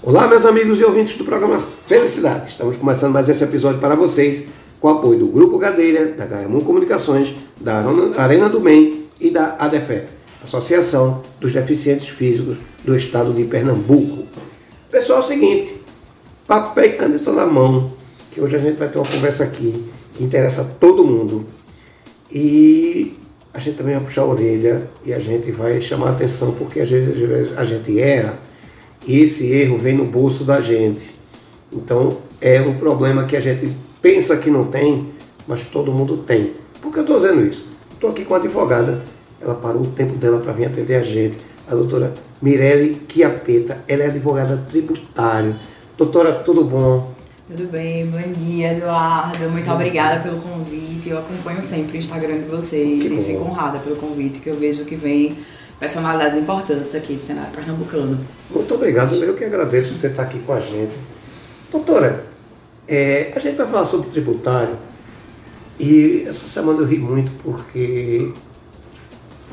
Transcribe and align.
Olá, 0.00 0.28
meus 0.28 0.46
amigos 0.46 0.78
e 0.78 0.84
ouvintes 0.84 1.18
do 1.18 1.24
programa 1.24 1.58
Felicidade. 1.58 2.50
Estamos 2.50 2.76
começando 2.76 3.12
mais 3.12 3.28
esse 3.28 3.42
episódio 3.42 3.80
para 3.80 3.96
vocês 3.96 4.46
com 4.78 4.86
o 4.86 4.90
apoio 4.92 5.18
do 5.18 5.26
Grupo 5.26 5.58
Gadeira, 5.58 6.06
da 6.12 6.24
Gaiamon 6.24 6.60
Comunicações, 6.60 7.34
da 7.60 7.82
Arena 8.16 8.48
do 8.48 8.60
Bem 8.60 9.06
e 9.20 9.28
da 9.28 9.56
ADEFE, 9.58 10.04
Associação 10.44 11.20
dos 11.40 11.52
Deficientes 11.52 12.08
Físicos 12.08 12.58
do 12.84 12.94
Estado 12.96 13.32
de 13.32 13.42
Pernambuco. 13.42 14.24
Pessoal, 14.88 15.18
é 15.18 15.22
o 15.22 15.24
seguinte, 15.24 15.82
papel 16.46 16.84
e 16.84 16.92
caneta 16.92 17.32
na 17.32 17.44
mão, 17.44 17.90
que 18.30 18.40
hoje 18.40 18.54
a 18.54 18.60
gente 18.60 18.78
vai 18.78 18.88
ter 18.88 18.98
uma 18.98 19.08
conversa 19.08 19.42
aqui 19.42 19.84
que 20.14 20.22
interessa 20.22 20.62
a 20.62 20.64
todo 20.64 21.02
mundo. 21.02 21.44
E 22.30 23.16
a 23.52 23.58
gente 23.58 23.76
também 23.76 23.96
vai 23.96 24.04
puxar 24.04 24.22
a 24.22 24.26
orelha 24.26 24.88
e 25.04 25.12
a 25.12 25.18
gente 25.18 25.50
vai 25.50 25.80
chamar 25.80 26.10
a 26.10 26.12
atenção 26.12 26.52
porque 26.52 26.78
às 26.78 26.88
vezes 26.88 27.58
a 27.58 27.64
gente 27.64 27.98
erra 27.98 28.46
esse 29.06 29.50
erro 29.52 29.78
vem 29.78 29.94
no 29.94 30.04
bolso 30.04 30.44
da 30.44 30.60
gente. 30.60 31.14
Então 31.72 32.18
é 32.40 32.60
um 32.60 32.74
problema 32.74 33.24
que 33.24 33.36
a 33.36 33.40
gente 33.40 33.70
pensa 34.00 34.36
que 34.36 34.50
não 34.50 34.64
tem, 34.64 35.10
mas 35.46 35.66
todo 35.66 35.92
mundo 35.92 36.18
tem. 36.18 36.54
Por 36.80 36.92
que 36.92 36.98
eu 36.98 37.02
estou 37.02 37.16
dizendo 37.16 37.44
isso? 37.44 37.68
Estou 37.92 38.10
aqui 38.10 38.24
com 38.24 38.34
a 38.34 38.38
advogada, 38.38 39.02
ela 39.40 39.54
parou 39.54 39.82
o 39.82 39.86
tempo 39.86 40.14
dela 40.14 40.38
para 40.38 40.52
vir 40.52 40.66
atender 40.66 40.94
a 40.94 41.02
gente, 41.02 41.36
a 41.68 41.74
doutora 41.74 42.14
Mirelle 42.40 43.00
Chiapeta, 43.08 43.84
ela 43.88 44.04
é 44.04 44.06
advogada 44.06 44.56
tributária. 44.68 45.58
Doutora, 45.96 46.32
tudo 46.32 46.64
bom? 46.64 47.12
Tudo 47.48 47.66
bem, 47.72 48.06
bom 48.06 48.22
dia, 48.40 48.74
Eduardo. 48.74 49.50
Muito 49.50 49.66
bom 49.66 49.74
obrigada 49.74 50.20
dia. 50.20 50.30
pelo 50.30 50.40
convite. 50.42 51.08
Eu 51.08 51.18
acompanho 51.18 51.60
sempre 51.60 51.96
o 51.96 51.98
Instagram 51.98 52.38
de 52.38 52.44
vocês 52.44 53.00
que 53.00 53.08
e 53.08 53.16
bom. 53.16 53.22
fico 53.22 53.44
honrada 53.44 53.78
pelo 53.78 53.96
convite, 53.96 54.38
que 54.38 54.48
eu 54.48 54.54
vejo 54.54 54.84
que 54.84 54.94
vem 54.94 55.36
personalidades 55.78 56.38
importantes 56.38 56.94
aqui 56.94 57.14
do 57.14 57.22
cenário 57.22 57.52
pernambucano. 57.52 58.18
Muito 58.50 58.74
obrigado, 58.74 59.14
eu 59.14 59.34
que 59.34 59.44
agradeço 59.44 59.94
você 59.94 60.08
estar 60.08 60.22
aqui 60.22 60.38
com 60.40 60.52
a 60.52 60.60
gente. 60.60 60.96
Doutora, 61.70 62.24
é, 62.86 63.32
a 63.34 63.38
gente 63.38 63.56
vai 63.56 63.66
falar 63.66 63.84
sobre 63.84 64.10
tributário 64.10 64.76
e 65.78 66.24
essa 66.26 66.48
semana 66.48 66.80
eu 66.80 66.86
ri 66.86 66.98
muito 66.98 67.30
porque 67.42 68.32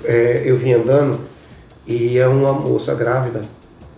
é, 0.03 0.43
eu 0.45 0.57
vim 0.57 0.73
andando 0.73 1.19
e 1.85 2.17
é 2.17 2.27
uma 2.27 2.53
moça 2.53 2.95
grávida 2.95 3.43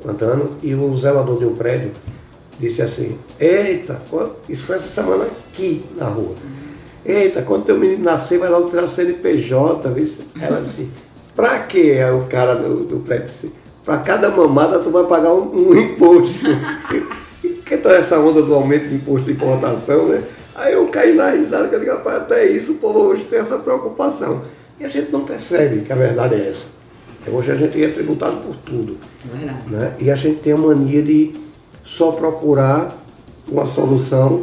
andando 0.06 0.58
e 0.62 0.74
o 0.76 0.98
zelador 0.98 1.38
de 1.38 1.46
um 1.46 1.56
prédio 1.56 1.92
disse 2.60 2.82
assim, 2.82 3.18
eita, 3.40 4.02
isso 4.50 4.66
foi 4.66 4.76
essa 4.76 4.90
semana 4.90 5.26
aqui 5.26 5.86
na 5.96 6.06
rua. 6.06 6.36
Eita, 7.06 7.42
quando 7.42 7.64
teu 7.64 7.80
menino 7.80 8.04
nascer, 8.04 8.38
vai 8.38 8.50
logo 8.50 8.70
tirar 8.70 8.84
o 8.84 8.88
CNPJ. 8.88 9.88
Ela 10.42 10.62
disse, 10.62 10.90
Pra 11.38 11.60
que 11.60 11.92
é 11.92 12.12
o 12.12 12.24
cara 12.24 12.56
do, 12.56 12.84
do 12.84 12.98
prédio? 12.98 13.52
Para 13.86 14.00
cada 14.00 14.30
mamada 14.32 14.80
tu 14.80 14.90
vai 14.90 15.06
pagar 15.06 15.34
um, 15.36 15.70
um 15.70 15.80
imposto. 15.80 16.48
que 17.64 17.78
tá 17.78 17.94
essa 17.94 18.20
onda 18.20 18.42
do 18.42 18.56
aumento 18.56 18.88
de 18.88 18.96
imposto 18.96 19.28
de 19.28 19.34
importação, 19.34 20.08
né? 20.08 20.24
Aí 20.56 20.74
eu 20.74 20.88
caí 20.88 21.14
na 21.14 21.30
risada, 21.30 21.68
que 21.68 21.76
eu 21.76 21.80
digo, 21.80 21.92
rapaz, 21.92 22.24
até 22.24 22.48
isso 22.48 22.74
o 22.74 22.76
povo 22.78 23.00
hoje 23.02 23.26
tem 23.26 23.38
essa 23.38 23.60
preocupação. 23.60 24.42
E 24.80 24.86
a 24.86 24.90
gente 24.90 25.12
não 25.12 25.26
percebe 25.26 25.82
que 25.82 25.94
a 25.94 25.96
verdade 25.96 26.34
é 26.34 26.50
essa. 26.50 26.70
Hoje 27.28 27.52
a 27.52 27.56
gente 27.56 27.84
é 27.84 27.90
tributado 27.90 28.38
por 28.38 28.56
tudo. 28.56 28.98
É 29.32 29.38
verdade. 29.38 29.60
Né? 29.70 29.96
E 30.00 30.10
a 30.10 30.16
gente 30.16 30.40
tem 30.40 30.54
a 30.54 30.58
mania 30.58 31.04
de 31.04 31.34
só 31.84 32.14
procurar 32.14 32.98
uma 33.48 33.66
solução 33.66 34.42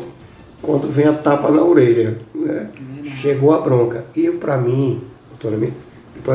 quando 0.62 0.86
vem 0.86 1.06
a 1.06 1.12
tapa 1.12 1.50
na 1.50 1.62
orelha. 1.62 2.18
Né? 2.32 2.68
É 3.04 3.08
Chegou 3.08 3.52
a 3.52 3.60
bronca. 3.60 4.04
E 4.14 4.30
para 4.30 4.56
mim, 4.58 5.02
doutora, 5.30 5.56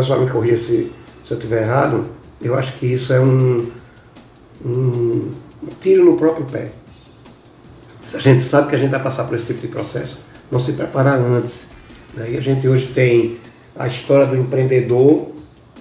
só 0.04 0.18
me 0.18 0.30
corrija 0.30 0.58
se, 0.58 0.92
se 1.26 1.32
eu 1.32 1.38
estiver 1.38 1.64
errado, 1.64 2.10
eu 2.42 2.56
acho 2.56 2.74
que 2.74 2.86
isso 2.86 3.12
é 3.12 3.20
um, 3.20 3.70
um, 4.64 5.32
um 5.64 5.68
tiro 5.80 6.06
no 6.06 6.18
próprio 6.18 6.46
pé. 6.46 6.70
Se 8.04 8.18
a 8.18 8.20
gente 8.20 8.42
sabe 8.42 8.70
que 8.70 8.76
a 8.76 8.78
gente 8.78 8.92
vai 8.92 9.02
passar 9.02 9.26
por 9.26 9.36
esse 9.36 9.46
tipo 9.46 9.62
de 9.62 9.68
processo, 9.68 10.20
não 10.52 10.60
se 10.60 10.74
preparar 10.74 11.20
antes. 11.20 11.68
Né? 12.14 12.32
E 12.32 12.38
a 12.38 12.42
gente 12.42 12.68
hoje 12.68 12.88
tem 12.88 13.38
a 13.76 13.88
história 13.88 14.26
do 14.26 14.36
empreendedor 14.36 15.30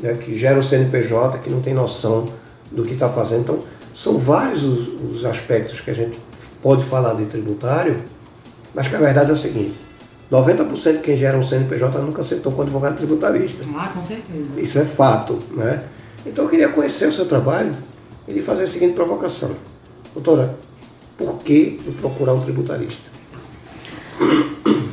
né, 0.00 0.14
que 0.14 0.34
gera 0.34 0.58
o 0.58 0.62
CNPJ, 0.62 1.38
que 1.38 1.50
não 1.50 1.60
tem 1.60 1.74
noção 1.74 2.28
do 2.70 2.84
que 2.84 2.92
está 2.92 3.08
fazendo. 3.08 3.40
Então, 3.40 3.64
são 3.94 4.18
vários 4.18 4.62
os, 4.62 4.88
os 5.16 5.24
aspectos 5.24 5.80
que 5.80 5.90
a 5.90 5.94
gente 5.94 6.18
pode 6.62 6.84
falar 6.84 7.14
de 7.14 7.24
tributário, 7.26 8.02
mas 8.74 8.88
que 8.88 8.94
a 8.94 8.98
verdade 9.00 9.30
é 9.30 9.32
o 9.32 9.36
seguinte: 9.36 9.74
90% 10.30 10.92
de 10.92 10.98
quem 10.98 11.16
gera 11.16 11.38
um 11.38 11.42
CNPJ 11.42 11.98
nunca 12.00 12.22
sentou 12.22 12.52
com 12.52 12.62
advogado 12.62 12.96
tributarista. 12.96 13.64
Ah, 13.74 13.88
com 13.88 14.02
certeza. 14.02 14.48
Isso 14.58 14.78
é 14.78 14.84
fato. 14.84 15.38
Né? 15.52 15.84
Então 16.26 16.44
eu 16.44 16.50
queria 16.50 16.68
conhecer 16.68 17.08
o 17.08 17.12
seu 17.12 17.26
trabalho 17.26 17.74
e 18.26 18.42
fazer 18.42 18.64
a 18.64 18.68
seguinte 18.68 18.94
provocação. 18.94 19.56
Doutora, 20.12 20.58
por 21.16 21.38
que 21.40 21.80
eu 21.86 21.92
procurar 21.94 22.34
um 22.34 22.40
tributarista? 22.40 23.08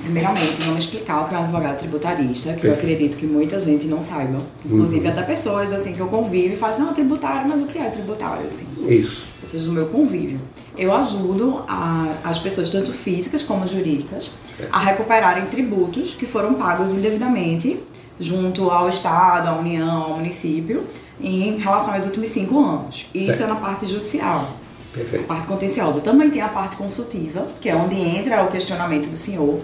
Primeiramente, 0.03 0.61
vamos 0.61 0.85
explicar 0.85 1.25
o 1.25 1.27
que 1.27 1.35
é 1.35 1.37
um 1.37 1.43
advogado 1.43 1.79
tributarista, 1.79 2.53
que 2.53 2.61
Perfeito. 2.61 2.77
eu 2.77 2.93
acredito 2.93 3.17
que 3.17 3.25
muita 3.25 3.59
gente 3.59 3.85
não 3.87 4.01
saiba. 4.01 4.37
Inclusive, 4.63 5.05
uhum. 5.05 5.11
até 5.11 5.23
pessoas 5.23 5.73
assim 5.73 5.93
que 5.93 5.99
eu 5.99 6.07
convivo 6.07 6.53
e 6.53 6.55
fazem, 6.55 6.85
não, 6.85 6.93
tributário, 6.93 7.49
mas 7.49 7.61
o 7.61 7.65
que 7.65 7.77
é 7.77 7.89
tributário? 7.89 8.47
Assim? 8.47 8.65
Isso. 8.87 9.25
Pessoas 9.41 9.65
do 9.65 9.73
meu 9.73 9.87
convívio. 9.87 10.39
Eu 10.77 10.93
ajudo 10.93 11.63
a, 11.67 12.13
as 12.23 12.39
pessoas, 12.39 12.69
tanto 12.69 12.93
físicas 12.93 13.43
como 13.43 13.67
jurídicas, 13.67 14.31
a 14.71 14.79
recuperarem 14.79 15.45
tributos 15.45 16.15
que 16.15 16.25
foram 16.25 16.53
pagos 16.55 16.93
indevidamente 16.93 17.81
junto 18.19 18.69
ao 18.69 18.87
Estado, 18.87 19.49
à 19.49 19.53
União, 19.53 20.03
ao 20.03 20.13
município, 20.17 20.83
em 21.19 21.57
relação 21.57 21.93
aos 21.93 22.05
últimos 22.05 22.29
cinco 22.29 22.63
anos. 22.63 23.07
Isso 23.13 23.37
certo. 23.37 23.43
é 23.43 23.53
na 23.53 23.55
parte 23.55 23.85
judicial. 23.85 24.49
Perfeito. 24.93 25.25
A 25.25 25.27
parte 25.27 25.47
contenciosa. 25.47 25.99
Também 25.99 26.29
tem 26.29 26.41
a 26.41 26.47
parte 26.47 26.77
consultiva, 26.77 27.47
que 27.59 27.67
é 27.67 27.75
onde 27.75 27.95
entra 27.95 28.43
o 28.43 28.47
questionamento 28.47 29.09
do 29.09 29.17
senhor, 29.17 29.59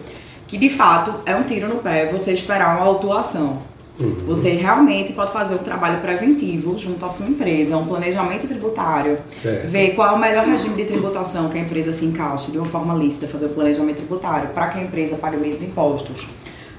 que 0.48 0.58
de 0.58 0.68
fato 0.68 1.14
é 1.26 1.36
um 1.36 1.44
tiro 1.44 1.70
no 1.70 1.76
pé 1.78 2.06
você 2.08 2.34
esperar 2.34 2.76
uma 2.76 2.86
autuação. 2.86 3.60
Uhum. 4.02 4.16
Você 4.28 4.52
realmente 4.52 5.14
pode 5.14 5.32
fazer 5.32 5.56
um 5.56 5.60
trabalho 5.60 6.00
preventivo 6.00 6.78
junto 6.78 7.06
à 7.06 7.10
sua 7.10 7.28
empresa, 7.28 7.78
um 7.78 7.86
planejamento 7.86 8.48
tributário, 8.48 9.18
certo. 9.42 9.68
ver 9.68 9.92
qual 9.92 10.14
é 10.14 10.16
o 10.16 10.20
melhor 10.20 10.46
regime 10.46 10.76
de 10.76 10.86
tributação 10.86 11.50
que 11.50 11.58
a 11.58 11.62
empresa 11.62 11.92
se 11.92 12.06
encaixe 12.06 12.52
de 12.52 12.58
uma 12.58 12.68
forma 12.68 12.94
lícita, 12.94 13.28
fazer 13.28 13.46
o 13.46 13.50
planejamento 13.50 13.98
tributário 13.98 14.50
para 14.50 14.68
que 14.68 14.80
a 14.80 14.84
empresa 14.84 15.16
pague 15.16 15.38
menos 15.38 15.62
impostos. 15.62 16.28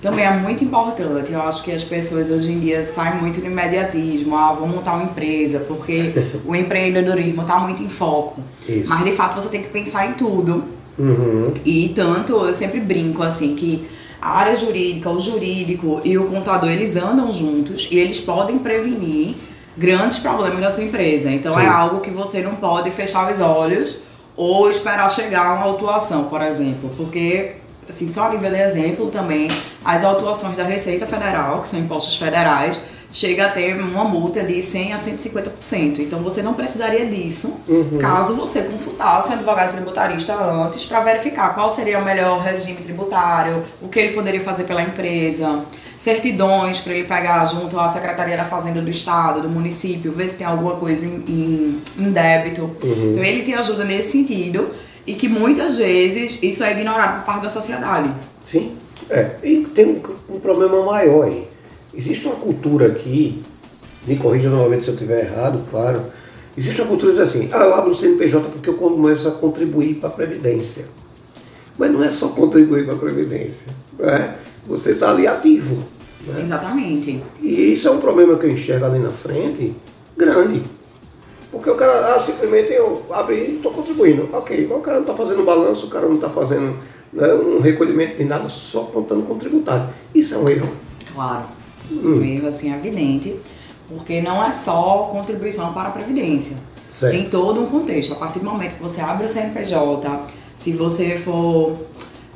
Também 0.00 0.24
é 0.24 0.32
muito 0.32 0.64
importante, 0.64 1.32
eu 1.32 1.40
acho 1.40 1.62
que 1.62 1.70
as 1.70 1.84
pessoas 1.84 2.28
hoje 2.28 2.50
em 2.50 2.58
dia 2.58 2.82
saem 2.82 3.20
muito 3.20 3.40
no 3.40 3.46
imediatismo, 3.46 4.36
ah, 4.36 4.52
vou 4.52 4.66
montar 4.66 4.94
uma 4.94 5.04
empresa, 5.04 5.60
porque 5.60 6.12
o 6.44 6.56
empreendedorismo 6.56 7.42
está 7.42 7.58
muito 7.60 7.82
em 7.82 7.88
foco. 7.88 8.40
Isso. 8.68 8.88
Mas 8.88 9.04
de 9.04 9.12
fato 9.12 9.36
você 9.36 9.48
tem 9.48 9.62
que 9.62 9.68
pensar 9.68 10.06
em 10.08 10.14
tudo 10.14 10.64
Uhum. 10.98 11.54
E 11.64 11.90
tanto, 11.90 12.32
eu 12.32 12.52
sempre 12.52 12.80
brinco 12.80 13.22
assim, 13.22 13.54
que 13.54 13.86
a 14.22 14.38
área 14.38 14.54
jurídica, 14.54 15.10
o 15.10 15.18
jurídico 15.18 16.00
e 16.04 16.16
o 16.16 16.28
contador, 16.28 16.70
eles 16.70 16.94
andam 16.94 17.32
juntos 17.32 17.88
e 17.90 17.98
eles 17.98 18.20
podem 18.20 18.56
prevenir 18.56 19.34
grandes 19.76 20.20
problemas 20.20 20.60
da 20.60 20.70
sua 20.70 20.84
empresa. 20.84 21.28
Então 21.28 21.58
é 21.58 21.64
Sim. 21.64 21.68
é 21.68 21.70
algo 21.70 22.00
que 22.00 22.10
você 22.10 22.40
não 22.40 22.54
pode 22.54 22.88
fechar 22.92 23.28
os 23.28 23.40
olhos 23.40 24.02
ou 24.36 24.70
esperar 24.70 25.10
chegar 25.10 25.56
uma 25.56 25.64
autuação, 25.64 26.26
por 26.26 26.40
exemplo, 26.40 26.88
porque 26.96 27.56
assim, 27.88 28.06
só 28.06 28.28
a 28.28 28.30
nível 28.30 28.50
de 28.50 28.60
exemplo 28.60 29.08
também, 29.08 29.48
as 29.84 30.04
autuações 30.04 30.56
da 30.56 30.62
Receita 30.62 31.04
Federal, 31.04 31.60
que 31.60 31.68
são 31.68 31.80
impostos 31.80 32.16
federais, 32.16 32.86
chega 33.12 33.46
a 33.46 33.50
ter 33.50 33.76
uma 33.76 34.04
multa 34.04 34.42
de 34.42 34.60
100 34.60 34.94
a 34.94 34.96
150%. 34.96 35.98
Então 35.98 36.20
você 36.20 36.42
não 36.42 36.54
precisaria 36.54 37.04
disso 37.04 37.52
uhum. 37.68 37.98
caso 37.98 38.34
você 38.34 38.62
consultasse 38.62 39.30
um 39.30 39.34
advogado 39.34 39.70
tributarista 39.72 40.34
antes 40.34 40.86
para 40.86 41.00
verificar 41.00 41.54
qual 41.54 41.68
seria 41.68 41.98
o 41.98 42.04
melhor 42.04 42.40
regime 42.40 42.78
tributário, 42.78 43.62
o 43.82 43.88
que 43.88 43.98
ele 43.98 44.14
poderia 44.14 44.40
fazer 44.40 44.64
pela 44.64 44.82
empresa, 44.82 45.62
certidões 45.98 46.80
para 46.80 46.94
ele 46.94 47.06
pegar 47.06 47.44
junto 47.44 47.78
à 47.78 47.86
Secretaria 47.86 48.36
da 48.36 48.44
Fazenda 48.44 48.80
do 48.80 48.88
Estado, 48.88 49.42
do 49.42 49.48
município, 49.48 50.10
ver 50.10 50.28
se 50.28 50.38
tem 50.38 50.46
alguma 50.46 50.76
coisa 50.76 51.04
em, 51.04 51.22
em, 51.28 51.82
em 51.98 52.10
débito. 52.10 52.62
Uhum. 52.82 53.10
Então 53.10 53.22
ele 53.22 53.42
te 53.42 53.52
ajuda 53.52 53.84
nesse 53.84 54.12
sentido 54.12 54.70
e 55.06 55.12
que 55.12 55.28
muitas 55.28 55.76
vezes 55.76 56.42
isso 56.42 56.64
é 56.64 56.72
ignorado 56.72 57.18
por 57.18 57.26
parte 57.26 57.42
da 57.42 57.50
sociedade. 57.50 58.10
Sim, 58.46 58.72
é. 59.10 59.32
E 59.42 59.64
tem 59.74 59.86
um, 59.86 60.34
um 60.34 60.40
problema 60.40 60.82
maior 60.82 61.26
aí 61.26 61.51
Existe 61.94 62.26
uma 62.26 62.36
cultura 62.36 62.86
aqui, 62.86 63.42
me 64.06 64.16
corrija 64.16 64.48
novamente 64.48 64.84
se 64.84 64.90
eu 64.90 64.94
estiver 64.94 65.26
errado, 65.26 65.62
claro. 65.70 66.02
Existe 66.56 66.80
uma 66.80 66.88
cultura 66.88 67.22
assim, 67.22 67.48
ah, 67.52 67.64
eu 67.64 67.74
abro 67.74 67.90
o 67.90 67.94
CNPJ 67.94 68.48
porque 68.50 68.70
eu 68.70 68.74
começo 68.74 69.28
a 69.28 69.32
contribuir 69.32 69.94
para 69.94 70.08
a 70.08 70.12
Previdência. 70.12 70.86
Mas 71.78 71.90
não 71.90 72.02
é 72.02 72.10
só 72.10 72.28
contribuir 72.28 72.84
para 72.84 72.94
a 72.94 72.98
Previdência. 72.98 73.72
Né? 73.98 74.36
Você 74.66 74.92
está 74.92 75.10
ali 75.10 75.26
ativo. 75.26 75.82
Né? 76.26 76.40
Exatamente. 76.42 77.22
E 77.40 77.72
isso 77.72 77.88
é 77.88 77.90
um 77.90 77.98
problema 77.98 78.36
que 78.36 78.46
eu 78.46 78.50
enxergo 78.50 78.84
ali 78.84 78.98
na 78.98 79.10
frente, 79.10 79.74
grande. 80.16 80.62
Porque 81.50 81.68
o 81.68 81.74
cara, 81.74 82.14
ah, 82.14 82.20
simplesmente 82.20 82.72
eu 82.72 83.02
abri 83.10 83.36
e 83.36 83.56
estou 83.56 83.72
contribuindo. 83.72 84.28
Ok, 84.32 84.66
mas 84.68 84.78
o 84.78 84.80
cara 84.80 84.96
não 84.96 85.04
está 85.04 85.14
fazendo 85.14 85.44
balanço, 85.44 85.86
o 85.86 85.90
cara 85.90 86.06
não 86.06 86.14
está 86.14 86.30
fazendo 86.30 86.78
né, 87.12 87.34
um 87.34 87.60
recolhimento 87.60 88.16
de 88.16 88.24
nada, 88.24 88.48
só 88.48 88.84
contando 88.84 89.26
com 89.26 89.36
tributário. 89.36 89.90
Isso 90.14 90.34
é 90.34 90.38
um 90.38 90.48
erro. 90.48 90.70
Claro 91.14 91.61
um 92.04 92.24
erro 92.24 92.48
assim 92.48 92.72
evidente, 92.72 93.34
porque 93.88 94.20
não 94.20 94.44
é 94.44 94.52
só 94.52 95.08
contribuição 95.10 95.72
para 95.72 95.88
a 95.88 95.92
previdência. 95.92 96.56
Certo. 96.90 97.12
Tem 97.12 97.28
todo 97.28 97.60
um 97.60 97.66
contexto. 97.66 98.12
A 98.12 98.16
partir 98.16 98.38
do 98.38 98.44
momento 98.44 98.74
que 98.74 98.82
você 98.82 99.00
abre 99.00 99.24
o 99.24 99.28
CNPJ, 99.28 100.26
se 100.54 100.72
você 100.72 101.16
for 101.16 101.76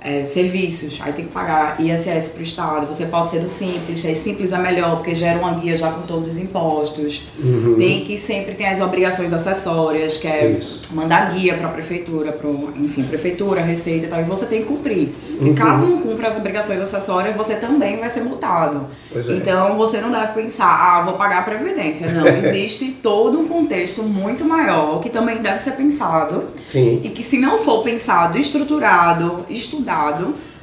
é, 0.07 0.23
serviços, 0.23 1.01
aí 1.03 1.13
tem 1.13 1.25
que 1.25 1.33
pagar 1.33 1.81
ISS 1.81 2.29
para 2.29 2.39
o 2.39 2.43
Estado. 2.43 2.87
Você 2.87 3.07
pode 3.07 3.29
ser 3.29 3.41
do 3.41 3.49
Simples, 3.49 4.05
aí 4.05 4.15
Simples 4.15 4.53
é 4.53 4.59
melhor 4.59 4.97
porque 4.97 5.13
gera 5.17 5.37
uma 5.37 5.55
guia 5.55 5.77
já 5.77 5.91
com 5.91 6.03
todos 6.03 6.29
os 6.29 6.39
impostos. 6.39 7.27
Uhum. 7.37 7.75
Tem 7.77 8.05
que 8.05 8.17
sempre 8.17 8.55
ter 8.55 8.67
as 8.67 8.81
obrigações 8.81 9.33
acessórias, 9.33 10.17
que 10.17 10.29
é 10.29 10.53
Isso. 10.53 10.83
mandar 10.93 11.35
guia 11.35 11.57
para 11.57 11.67
a 11.67 11.73
prefeitura, 11.73 12.31
para 12.31 12.49
enfim, 12.77 13.03
prefeitura, 13.03 13.61
receita 13.61 14.07
e 14.07 14.09
tal, 14.09 14.21
e 14.21 14.25
você 14.25 14.47
tem 14.47 14.61
que 14.61 14.67
cumprir. 14.67 15.09
Uhum. 15.41 15.49
E 15.49 15.55
caso 15.55 15.85
não 15.87 16.01
cumpra 16.01 16.29
as 16.29 16.37
obrigações 16.37 16.81
acessórias, 16.81 17.35
você 17.35 17.57
também 17.57 17.97
vai 17.97 18.09
ser 18.09 18.21
multado. 18.21 18.87
É. 19.13 19.19
Então 19.33 19.77
você 19.77 20.01
não 20.01 20.13
deve 20.13 20.35
pensar, 20.35 20.69
ah, 20.69 21.03
vou 21.03 21.15
pagar 21.15 21.41
a 21.41 21.43
previdência. 21.43 22.09
Não, 22.13 22.25
existe 22.39 22.93
todo 23.03 23.41
um 23.41 23.49
contexto 23.49 24.05
muito 24.05 24.45
maior 24.45 25.01
que 25.01 25.11
também 25.11 25.39
deve 25.39 25.59
ser 25.59 25.73
pensado. 25.73 26.45
Sim. 26.65 27.01
E 27.03 27.09
que 27.09 27.25
se 27.25 27.41
não 27.41 27.59
for 27.59 27.83
pensado, 27.83 28.39
estruturado, 28.39 29.45
estudado, 29.51 29.96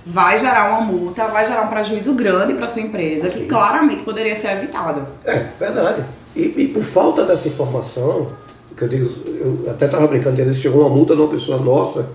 vai 0.06 0.38
gerar 0.38 0.70
uma 0.70 0.82
multa, 0.82 1.28
vai 1.28 1.46
gerar 1.46 1.64
um 1.64 1.68
prejuízo 1.68 2.14
grande 2.14 2.54
para 2.54 2.68
sua 2.68 2.82
empresa, 2.82 3.30
que 3.30 3.46
claramente 3.46 4.04
poderia 4.04 4.36
ser 4.36 4.52
evitado. 4.52 5.08
É, 5.24 5.46
verdade. 5.60 6.04
E, 6.36 6.42
e 6.42 6.68
por 6.68 6.84
falta 6.84 7.24
dessa 7.26 7.48
informação, 7.48 8.28
que 8.76 8.84
eu 8.84 8.90
digo, 8.90 9.10
eu 9.28 9.72
até 9.72 9.86
estava 9.86 10.08
brincando, 10.08 10.42
eles 10.42 10.58
chegou 10.58 10.82
uma 10.82 10.90
multa 10.90 11.16
de 11.16 11.22
uma 11.22 11.30
pessoa 11.30 11.58
nossa, 11.60 12.12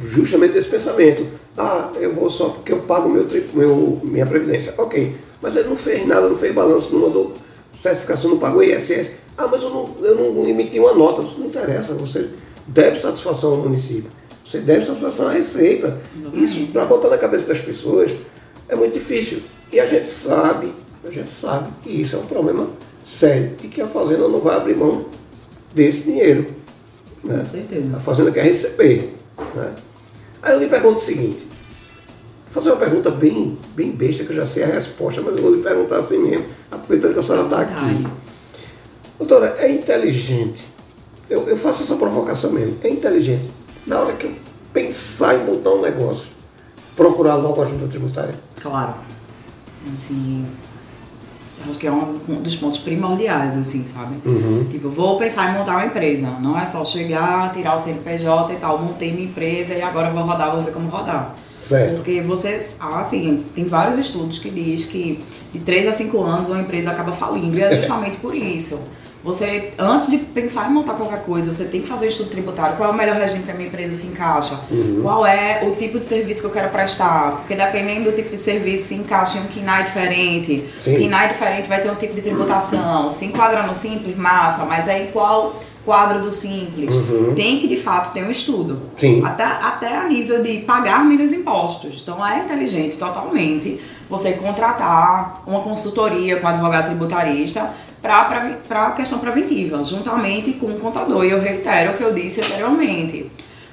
justamente 0.00 0.54
desse 0.54 0.68
pensamento. 0.68 1.26
Ah, 1.56 1.90
eu 1.96 2.14
vou 2.14 2.30
só 2.30 2.48
porque 2.48 2.72
eu 2.72 2.80
pago 2.80 3.08
meu, 3.08 3.26
meu, 3.52 4.00
minha 4.02 4.26
previdência. 4.26 4.74
Ok, 4.78 5.16
mas 5.42 5.56
ele 5.56 5.68
não 5.68 5.76
fez 5.76 6.06
nada, 6.06 6.28
não 6.28 6.36
fez 6.36 6.54
balanço, 6.54 6.92
não 6.92 7.00
mandou 7.00 7.34
certificação, 7.78 8.30
não 8.30 8.38
pagou 8.38 8.62
ISS. 8.62 9.16
Ah, 9.36 9.46
mas 9.46 9.62
eu 9.62 9.70
não, 9.70 9.88
eu 10.02 10.32
não 10.32 10.48
emiti 10.48 10.78
uma 10.78 10.94
nota. 10.94 11.22
Isso 11.22 11.38
não 11.38 11.46
interessa, 11.46 11.94
você 11.94 12.30
deve 12.66 12.98
satisfação 12.98 13.52
ao 13.52 13.56
município. 13.58 14.10
Você 14.50 14.58
deve 14.58 14.84
satisfação 14.84 15.28
à 15.28 15.32
receita. 15.32 15.96
Isso, 16.34 16.66
para 16.72 16.84
botar 16.84 17.08
na 17.08 17.16
cabeça 17.16 17.46
das 17.46 17.60
pessoas, 17.60 18.10
é 18.68 18.74
muito 18.74 18.94
difícil. 18.94 19.40
E 19.70 19.78
a 19.78 19.86
gente 19.86 20.08
sabe, 20.08 20.74
a 21.04 21.10
gente 21.12 21.30
sabe 21.30 21.70
que 21.84 21.88
isso 21.88 22.16
é 22.16 22.18
um 22.18 22.26
problema 22.26 22.68
sério 23.04 23.52
e 23.62 23.68
que 23.68 23.80
a 23.80 23.86
Fazenda 23.86 24.26
não 24.26 24.40
vai 24.40 24.56
abrir 24.56 24.74
mão 24.74 25.06
desse 25.72 26.10
dinheiro. 26.10 26.48
Né? 27.22 27.38
Com 27.38 27.46
certeza. 27.46 27.96
A 27.96 28.00
Fazenda 28.00 28.32
quer 28.32 28.42
receber. 28.42 29.14
Né? 29.54 29.72
Aí 30.42 30.54
eu 30.54 30.58
lhe 30.58 30.66
pergunto 30.66 30.96
o 30.96 31.00
seguinte, 31.00 31.46
vou 32.46 32.52
fazer 32.52 32.70
uma 32.70 32.78
pergunta 32.78 33.08
bem, 33.08 33.56
bem 33.76 33.92
besta, 33.92 34.24
que 34.24 34.32
eu 34.32 34.36
já 34.36 34.46
sei 34.46 34.64
a 34.64 34.66
resposta, 34.66 35.22
mas 35.22 35.36
eu 35.36 35.42
vou 35.42 35.54
lhe 35.54 35.62
perguntar 35.62 35.98
assim 35.98 36.18
mesmo, 36.18 36.46
aproveitando 36.72 37.12
que 37.12 37.20
a 37.20 37.22
senhora 37.22 37.44
está 37.44 37.60
aqui. 37.60 38.04
Doutora, 39.16 39.54
é 39.60 39.70
inteligente, 39.70 40.64
eu, 41.28 41.46
eu 41.46 41.56
faço 41.56 41.84
essa 41.84 41.94
provocação 41.94 42.50
mesmo, 42.50 42.76
é 42.82 42.88
inteligente 42.88 43.59
na 43.90 43.98
hora 43.98 44.12
que 44.12 44.26
eu 44.26 44.34
pensar 44.72 45.34
em 45.34 45.44
botar 45.44 45.70
um 45.70 45.82
negócio, 45.82 46.28
procurar 46.94 47.34
logo 47.34 47.60
ajuda 47.60 47.88
tributária. 47.88 48.34
Claro. 48.62 48.94
Assim, 49.92 50.46
acho 51.68 51.76
que 51.76 51.88
é 51.88 51.92
um, 51.92 52.18
dos 52.40 52.54
pontos 52.54 52.78
primordiais, 52.78 53.56
assim, 53.56 53.84
sabe? 53.84 54.14
Uhum. 54.24 54.68
Tipo, 54.70 54.88
vou 54.90 55.18
pensar 55.18 55.52
em 55.52 55.58
montar 55.58 55.72
uma 55.72 55.86
empresa. 55.86 56.28
Não 56.40 56.56
é 56.56 56.64
só 56.64 56.84
chegar, 56.84 57.50
tirar 57.50 57.74
o 57.74 57.78
CNPJ 57.78 58.52
e 58.52 58.56
tal, 58.58 58.78
montei 58.78 59.12
minha 59.12 59.26
empresa 59.26 59.74
e 59.74 59.82
agora 59.82 60.10
vou 60.10 60.22
rodar, 60.22 60.52
vou 60.52 60.62
ver 60.62 60.72
como 60.72 60.88
rodar. 60.88 61.34
Certo. 61.60 61.96
Porque 61.96 62.20
vocês, 62.20 62.76
assim, 62.78 63.44
tem 63.54 63.66
vários 63.66 63.98
estudos 63.98 64.38
que 64.38 64.50
diz 64.50 64.84
que 64.84 65.20
de 65.52 65.58
3 65.58 65.88
a 65.88 65.92
5 65.92 66.22
anos 66.22 66.48
uma 66.48 66.60
empresa 66.60 66.92
acaba 66.92 67.12
falindo 67.12 67.56
e 67.56 67.62
é 67.62 67.70
justamente 67.74 68.18
por 68.18 68.36
isso. 68.36 68.80
Você, 69.22 69.72
antes 69.78 70.08
de 70.08 70.16
pensar 70.16 70.70
em 70.70 70.72
montar 70.72 70.94
qualquer 70.94 71.22
coisa, 71.22 71.52
você 71.52 71.66
tem 71.66 71.82
que 71.82 71.88
fazer 71.88 72.06
estudo 72.06 72.30
tributário. 72.30 72.76
Qual 72.76 72.88
é 72.88 72.92
o 72.92 72.96
melhor 72.96 73.16
regime 73.16 73.44
que 73.44 73.50
a 73.50 73.54
minha 73.54 73.68
empresa 73.68 73.92
se 73.92 74.06
encaixa? 74.06 74.58
Uhum. 74.70 75.00
Qual 75.02 75.26
é 75.26 75.62
o 75.64 75.76
tipo 75.76 75.98
de 75.98 76.04
serviço 76.04 76.40
que 76.40 76.46
eu 76.46 76.50
quero 76.50 76.70
prestar? 76.70 77.32
Porque 77.32 77.54
dependendo 77.54 78.10
do 78.10 78.16
tipo 78.16 78.30
de 78.30 78.38
serviço, 78.38 78.88
se 78.88 78.94
encaixa 78.94 79.38
em 79.38 79.42
um 79.42 79.46
KINAI 79.48 79.84
diferente. 79.84 80.64
Sim. 80.80 80.94
O 80.94 80.98
KINAI 80.98 81.28
diferente 81.28 81.68
vai 81.68 81.80
ter 81.82 81.90
um 81.90 81.96
tipo 81.96 82.14
de 82.14 82.22
tributação. 82.22 83.12
Se 83.12 83.26
enquadra 83.26 83.62
no 83.66 83.74
simples, 83.74 84.16
massa. 84.16 84.64
Mas 84.64 84.88
aí 84.88 85.10
qual 85.12 85.54
quadro 85.84 86.20
do 86.20 86.32
simples? 86.32 86.96
Uhum. 86.96 87.34
Tem 87.34 87.58
que, 87.58 87.68
de 87.68 87.76
fato, 87.76 88.12
ter 88.14 88.24
um 88.24 88.30
estudo. 88.30 88.82
Sim. 88.94 89.22
Até, 89.24 89.44
até 89.44 89.96
a 89.98 90.04
nível 90.04 90.42
de 90.42 90.58
pagar 90.58 91.04
menos 91.04 91.32
impostos. 91.32 92.00
Então, 92.02 92.26
é 92.26 92.38
inteligente 92.38 92.96
totalmente 92.96 93.80
você 94.08 94.32
contratar 94.32 95.42
uma 95.46 95.60
consultoria 95.60 96.36
com 96.36 96.48
advogado 96.48 96.86
tributarista 96.86 97.70
para 98.02 98.86
a 98.86 98.90
questão 98.92 99.18
preventiva, 99.18 99.82
juntamente 99.84 100.52
com 100.52 100.66
o 100.66 100.78
contador. 100.78 101.24
E 101.24 101.30
eu 101.30 101.40
reitero 101.40 101.92
o 101.92 101.96
que 101.96 102.02
eu 102.02 102.12
disse 102.12 102.40
anteriormente: 102.40 103.30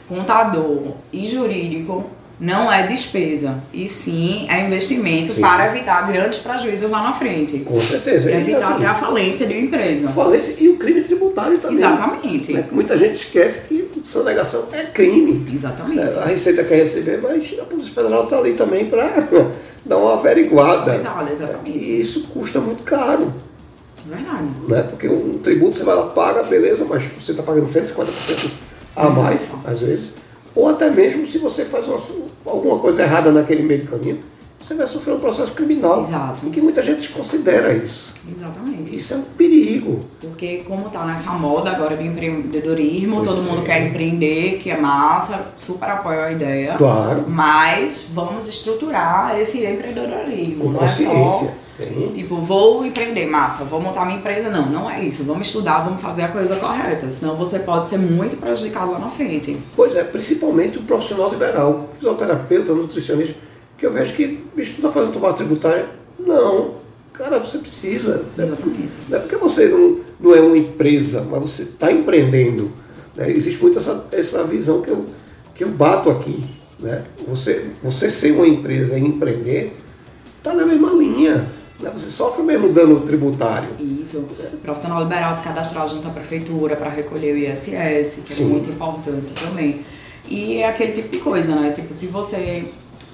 contador 0.07 0.95
e 1.11 1.27
jurídico 1.27 2.05
não 2.39 2.71
é 2.71 2.85
despesa, 2.85 3.63
e 3.73 3.87
sim 3.87 4.45
é 4.47 4.63
investimento 4.63 5.33
sim. 5.33 5.41
para 5.41 5.65
evitar 5.67 6.05
grandes 6.05 6.37
prejuízos 6.37 6.89
lá 6.89 7.01
na 7.01 7.11
frente. 7.11 7.59
Com 7.59 7.81
certeza. 7.81 8.31
evitar 8.31 8.59
assim, 8.59 8.73
até 8.75 8.85
a 8.85 8.93
falência 8.93 9.47
de 9.47 9.53
uma 9.53 9.61
empresa. 9.63 10.07
Falência 10.09 10.55
e 10.59 10.69
o 10.69 10.77
crime 10.77 11.01
tributário 11.01 11.57
também. 11.57 11.77
Exatamente. 11.77 12.53
Né? 12.53 12.65
Muita 12.71 12.95
gente 12.95 13.15
esquece 13.15 13.67
que 13.67 13.87
sonegação 14.03 14.67
é 14.71 14.83
crime. 14.83 15.45
Exatamente. 15.51 16.15
É, 16.15 16.21
a 16.21 16.25
Receita 16.25 16.63
quer 16.63 16.75
receber, 16.75 17.19
mas 17.21 17.55
a 17.59 17.63
Polícia 17.63 17.93
Federal 17.93 18.25
está 18.25 18.37
ali 18.37 18.53
também 18.53 18.85
para 18.85 19.27
dar 19.83 19.97
uma 19.97 20.13
averiguada. 20.13 20.95
Exatamente. 20.95 21.77
E 21.77 22.01
isso 22.01 22.27
custa 22.27 22.59
muito 22.59 22.83
caro. 22.83 23.33
Verdade. 24.07 24.47
Né? 24.67 24.83
Porque 24.83 25.07
um 25.07 25.37
tributo 25.39 25.77
você 25.77 25.83
vai 25.83 25.95
lá, 25.95 26.07
paga, 26.07 26.43
beleza, 26.43 26.85
mas 26.85 27.03
você 27.03 27.31
está 27.31 27.43
pagando 27.43 27.67
150% 27.67 28.49
a 28.95 29.09
mais, 29.09 29.41
às 29.65 29.81
vezes. 29.81 30.13
Ou 30.55 30.67
até 30.69 30.89
mesmo 30.89 31.27
se 31.27 31.37
você 31.37 31.65
faz 31.65 31.85
uma, 31.87 31.97
alguma 32.45 32.79
coisa 32.79 33.03
errada 33.03 33.31
naquele 33.31 33.63
meio 33.63 33.81
de 33.81 33.87
caminho, 33.87 34.19
você 34.59 34.73
vai 34.73 34.87
sofrer 34.87 35.13
um 35.13 35.19
processo 35.19 35.53
criminal. 35.53 36.01
Exato. 36.01 36.47
Em 36.47 36.49
que 36.49 36.59
muita 36.59 36.81
gente 36.81 37.09
considera 37.09 37.73
isso. 37.73 38.13
Exatamente. 38.29 38.95
Isso 38.95 39.13
é 39.13 39.17
um 39.17 39.21
perigo. 39.21 39.99
Porque 40.19 40.63
como 40.67 40.89
tá 40.89 41.05
nessa 41.05 41.31
moda 41.33 41.69
agora 41.69 41.95
do 41.95 42.01
empreendedorismo, 42.01 43.17
pois 43.17 43.27
todo 43.27 43.43
mundo 43.43 43.63
quer 43.63 43.87
empreender, 43.87 44.57
que 44.57 44.71
é 44.71 44.77
massa, 44.77 45.45
super 45.57 45.89
apoio 45.89 46.21
a 46.21 46.31
ideia. 46.31 46.73
Claro. 46.75 47.25
Mas 47.27 48.07
vamos 48.11 48.47
estruturar 48.47 49.39
esse 49.39 49.63
empreendedorismo. 49.63 50.63
Com 50.63 50.73
consciência. 50.73 51.13
É 51.13 51.29
só 51.29 51.66
Sim. 51.77 52.09
Tipo, 52.13 52.37
vou 52.37 52.85
empreender, 52.85 53.27
massa, 53.27 53.63
vou 53.63 53.79
montar 53.79 54.05
minha 54.05 54.17
empresa. 54.17 54.49
Não, 54.49 54.67
não 54.69 54.89
é 54.89 55.03
isso. 55.03 55.23
Vamos 55.23 55.47
estudar, 55.47 55.81
vamos 55.81 56.01
fazer 56.01 56.23
a 56.23 56.27
coisa 56.29 56.55
correta. 56.55 57.09
Senão 57.11 57.35
você 57.35 57.59
pode 57.59 57.87
ser 57.87 57.99
muito 57.99 58.37
prejudicado 58.37 58.91
lá 58.91 58.99
na 58.99 59.09
frente. 59.09 59.57
Pois 59.75 59.95
é, 59.95 60.03
principalmente 60.03 60.79
o 60.79 60.81
profissional 60.81 61.29
liberal, 61.29 61.89
fisioterapeuta, 61.95 62.73
nutricionista, 62.73 63.35
que 63.77 63.85
eu 63.85 63.93
vejo 63.93 64.13
que, 64.13 64.43
bicho, 64.55 64.75
tu 64.75 64.81
tá 64.81 64.91
fazendo 64.91 65.13
tomada 65.13 65.35
tributária? 65.35 65.87
Não. 66.19 66.75
Cara, 67.13 67.39
você 67.39 67.59
precisa. 67.59 68.25
Exatamente. 68.37 68.97
Não 69.07 69.17
é 69.17 69.21
porque 69.21 69.35
você 69.35 69.67
não, 69.67 69.99
não 70.19 70.35
é 70.35 70.41
uma 70.41 70.57
empresa, 70.57 71.25
mas 71.29 71.41
você 71.41 71.63
está 71.63 71.91
empreendendo. 71.91 72.71
Né? 73.15 73.31
Existe 73.31 73.61
muito 73.61 73.77
essa, 73.77 74.05
essa 74.11 74.43
visão 74.43 74.81
que 74.81 74.89
eu, 74.89 75.05
que 75.53 75.63
eu 75.63 75.69
bato 75.69 76.09
aqui. 76.09 76.43
Né? 76.79 77.03
Você, 77.27 77.67
você 77.83 78.09
ser 78.09 78.33
uma 78.33 78.47
empresa 78.47 78.97
e 78.97 79.01
empreender 79.01 79.75
está 80.37 80.53
na 80.53 80.65
mesma 80.65 80.91
linha. 80.91 81.45
Né? 81.79 81.91
Você 81.93 82.09
sofre 82.09 82.43
mesmo 82.43 82.69
dano 82.69 83.01
tributário. 83.01 83.69
Isso. 83.79 84.19
O 84.19 84.57
profissional 84.57 85.01
liberal 85.03 85.33
se 85.33 85.43
cadastrar 85.43 85.87
junto 85.87 86.07
à 86.07 86.11
prefeitura 86.11 86.75
para 86.75 86.89
recolher 86.89 87.33
o 87.33 87.37
ISS, 87.37 88.15
que 88.15 88.33
Sim. 88.33 88.43
é 88.43 88.47
muito 88.47 88.69
importante 88.69 89.33
também. 89.33 89.81
E 90.27 90.57
é 90.57 90.67
aquele 90.67 90.91
tipo 90.91 91.09
de 91.09 91.19
coisa, 91.19 91.55
né? 91.55 91.71
Tipo, 91.71 91.93
se 91.93 92.07
você 92.07 92.65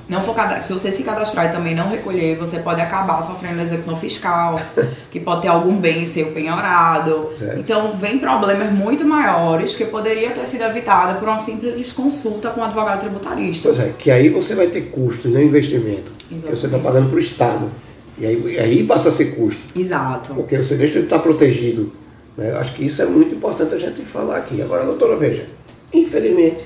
não 0.07 0.21
for 0.21 0.35
se 0.61 0.73
você 0.73 0.91
se 0.91 1.03
cadastrar 1.03 1.45
e 1.45 1.51
também 1.51 1.73
não 1.73 1.89
recolher, 1.89 2.35
você 2.35 2.59
pode 2.59 2.81
acabar 2.81 3.21
sofrendo 3.21 3.61
execução 3.61 3.95
fiscal, 3.95 4.59
que 5.09 5.19
pode 5.19 5.43
ter 5.43 5.47
algum 5.47 5.77
bem 5.77 6.03
seu 6.03 6.27
penhorado. 6.27 7.29
Certo. 7.33 7.59
Então, 7.59 7.93
vem 7.93 8.19
problemas 8.19 8.71
muito 8.71 9.05
maiores 9.05 9.75
que 9.75 9.85
poderia 9.85 10.31
ter 10.31 10.45
sido 10.45 10.63
evitado 10.63 11.19
por 11.19 11.27
uma 11.27 11.39
simples 11.39 11.91
consulta 11.91 12.49
com 12.49 12.61
um 12.61 12.63
advogado 12.63 12.99
tributarista. 12.99 13.69
Pois 13.69 13.79
é, 13.79 13.93
que 13.97 14.11
aí 14.11 14.29
você 14.29 14.55
vai 14.55 14.67
ter 14.67 14.89
custo, 14.89 15.29
não 15.29 15.41
investimento. 15.41 16.11
Exatamente. 16.29 16.45
Que 16.45 16.57
você 16.57 16.65
está 16.65 16.79
pagando 16.79 17.07
para 17.07 17.15
o 17.15 17.19
Estado. 17.19 17.71
E 18.17 18.25
aí, 18.25 18.59
aí 18.59 18.83
passa 18.85 19.09
a 19.09 19.11
ser 19.11 19.35
custo. 19.35 19.61
Exato. 19.77 20.33
Porque 20.33 20.57
você 20.57 20.75
deixa 20.75 20.99
de 20.99 21.05
estar 21.05 21.19
protegido. 21.19 21.91
Né? 22.37 22.51
Acho 22.53 22.75
que 22.75 22.85
isso 22.85 23.01
é 23.01 23.05
muito 23.05 23.35
importante 23.35 23.73
a 23.73 23.79
gente 23.79 24.01
falar 24.01 24.37
aqui. 24.37 24.61
Agora, 24.61 24.85
doutora, 24.85 25.15
veja, 25.15 25.47
infelizmente, 25.93 26.63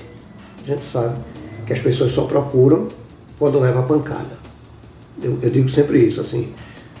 a 0.62 0.66
gente 0.66 0.84
sabe 0.84 1.18
que 1.66 1.72
as 1.72 1.78
pessoas 1.78 2.12
só 2.12 2.24
procuram 2.24 2.88
quando 3.38 3.60
leva 3.60 3.80
a 3.80 3.82
pancada. 3.82 4.38
Eu, 5.22 5.38
eu, 5.42 5.50
digo 5.50 5.68
sempre 5.68 5.98
isso, 5.98 6.20
assim, 6.20 6.52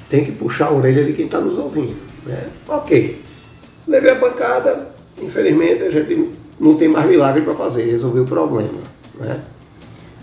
tem 0.08 0.24
que 0.24 0.32
puxar 0.32 0.66
a 0.66 0.72
orelha 0.72 1.04
de 1.04 1.12
quem 1.12 1.26
está 1.26 1.40
nos 1.40 1.56
ouvindo. 1.56 1.96
Né? 2.26 2.48
Ok, 2.66 3.20
levei 3.86 4.10
a 4.10 4.16
pancada, 4.16 4.88
infelizmente 5.20 5.82
a 5.84 5.90
gente 5.90 6.30
não 6.58 6.74
tem 6.74 6.88
mais 6.88 7.06
milagre 7.06 7.42
para 7.42 7.54
fazer, 7.54 7.84
resolver 7.84 8.20
o 8.20 8.24
problema. 8.24 8.80
Né? 9.14 9.40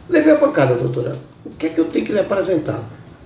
Levei 0.10 0.34
a 0.34 0.38
pancada, 0.38 0.76
doutora. 0.76 1.18
O 1.46 1.50
que 1.52 1.68
é 1.68 1.70
que 1.70 1.80
eu 1.80 1.86
tenho 1.86 2.06
que 2.06 2.12
lhe 2.12 2.20
apresentar? 2.20 2.84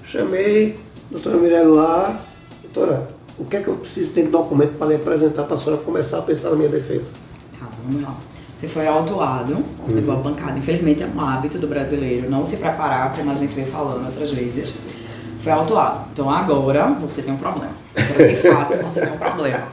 Chamei 0.09 0.75
a 1.11 1.13
doutora 1.13 1.37
Mirella 1.37 1.83
lá, 1.83 2.19
doutora, 2.63 3.07
O 3.37 3.45
que 3.45 3.57
é 3.57 3.61
que 3.61 3.67
eu 3.67 3.75
preciso 3.75 4.11
ter 4.11 4.23
de 4.23 4.29
documento 4.29 4.75
para 4.75 4.87
lhe 4.87 4.95
apresentar 4.95 5.43
para 5.43 5.53
a 5.53 5.57
senhora 5.59 5.83
começar 5.83 6.17
a 6.17 6.21
pensar 6.23 6.49
na 6.49 6.55
minha 6.55 6.69
defesa? 6.69 7.11
Tá, 7.59 7.67
vamos 7.85 8.01
lá. 8.01 8.15
Você 8.55 8.67
foi 8.67 8.87
autuado, 8.87 9.53
uhum. 9.53 9.65
levou 9.93 10.15
a 10.15 10.19
pancada. 10.19 10.57
Infelizmente 10.57 11.03
é 11.03 11.05
um 11.05 11.21
hábito 11.21 11.59
do 11.59 11.67
brasileiro 11.67 12.27
não 12.27 12.43
se 12.43 12.57
preparar, 12.57 13.13
como 13.15 13.29
a 13.29 13.35
gente 13.35 13.53
vem 13.53 13.65
falando 13.65 14.03
outras 14.07 14.31
vezes. 14.31 14.81
Foi 15.41 15.51
autuado. 15.51 16.07
Então 16.11 16.27
agora 16.27 16.87
você 16.99 17.21
tem 17.21 17.31
um 17.31 17.37
problema. 17.37 17.71
Agora, 17.95 18.27
de 18.27 18.35
fato, 18.35 18.77
você 18.77 19.01
tem 19.01 19.13
um 19.13 19.17
problema. 19.17 19.67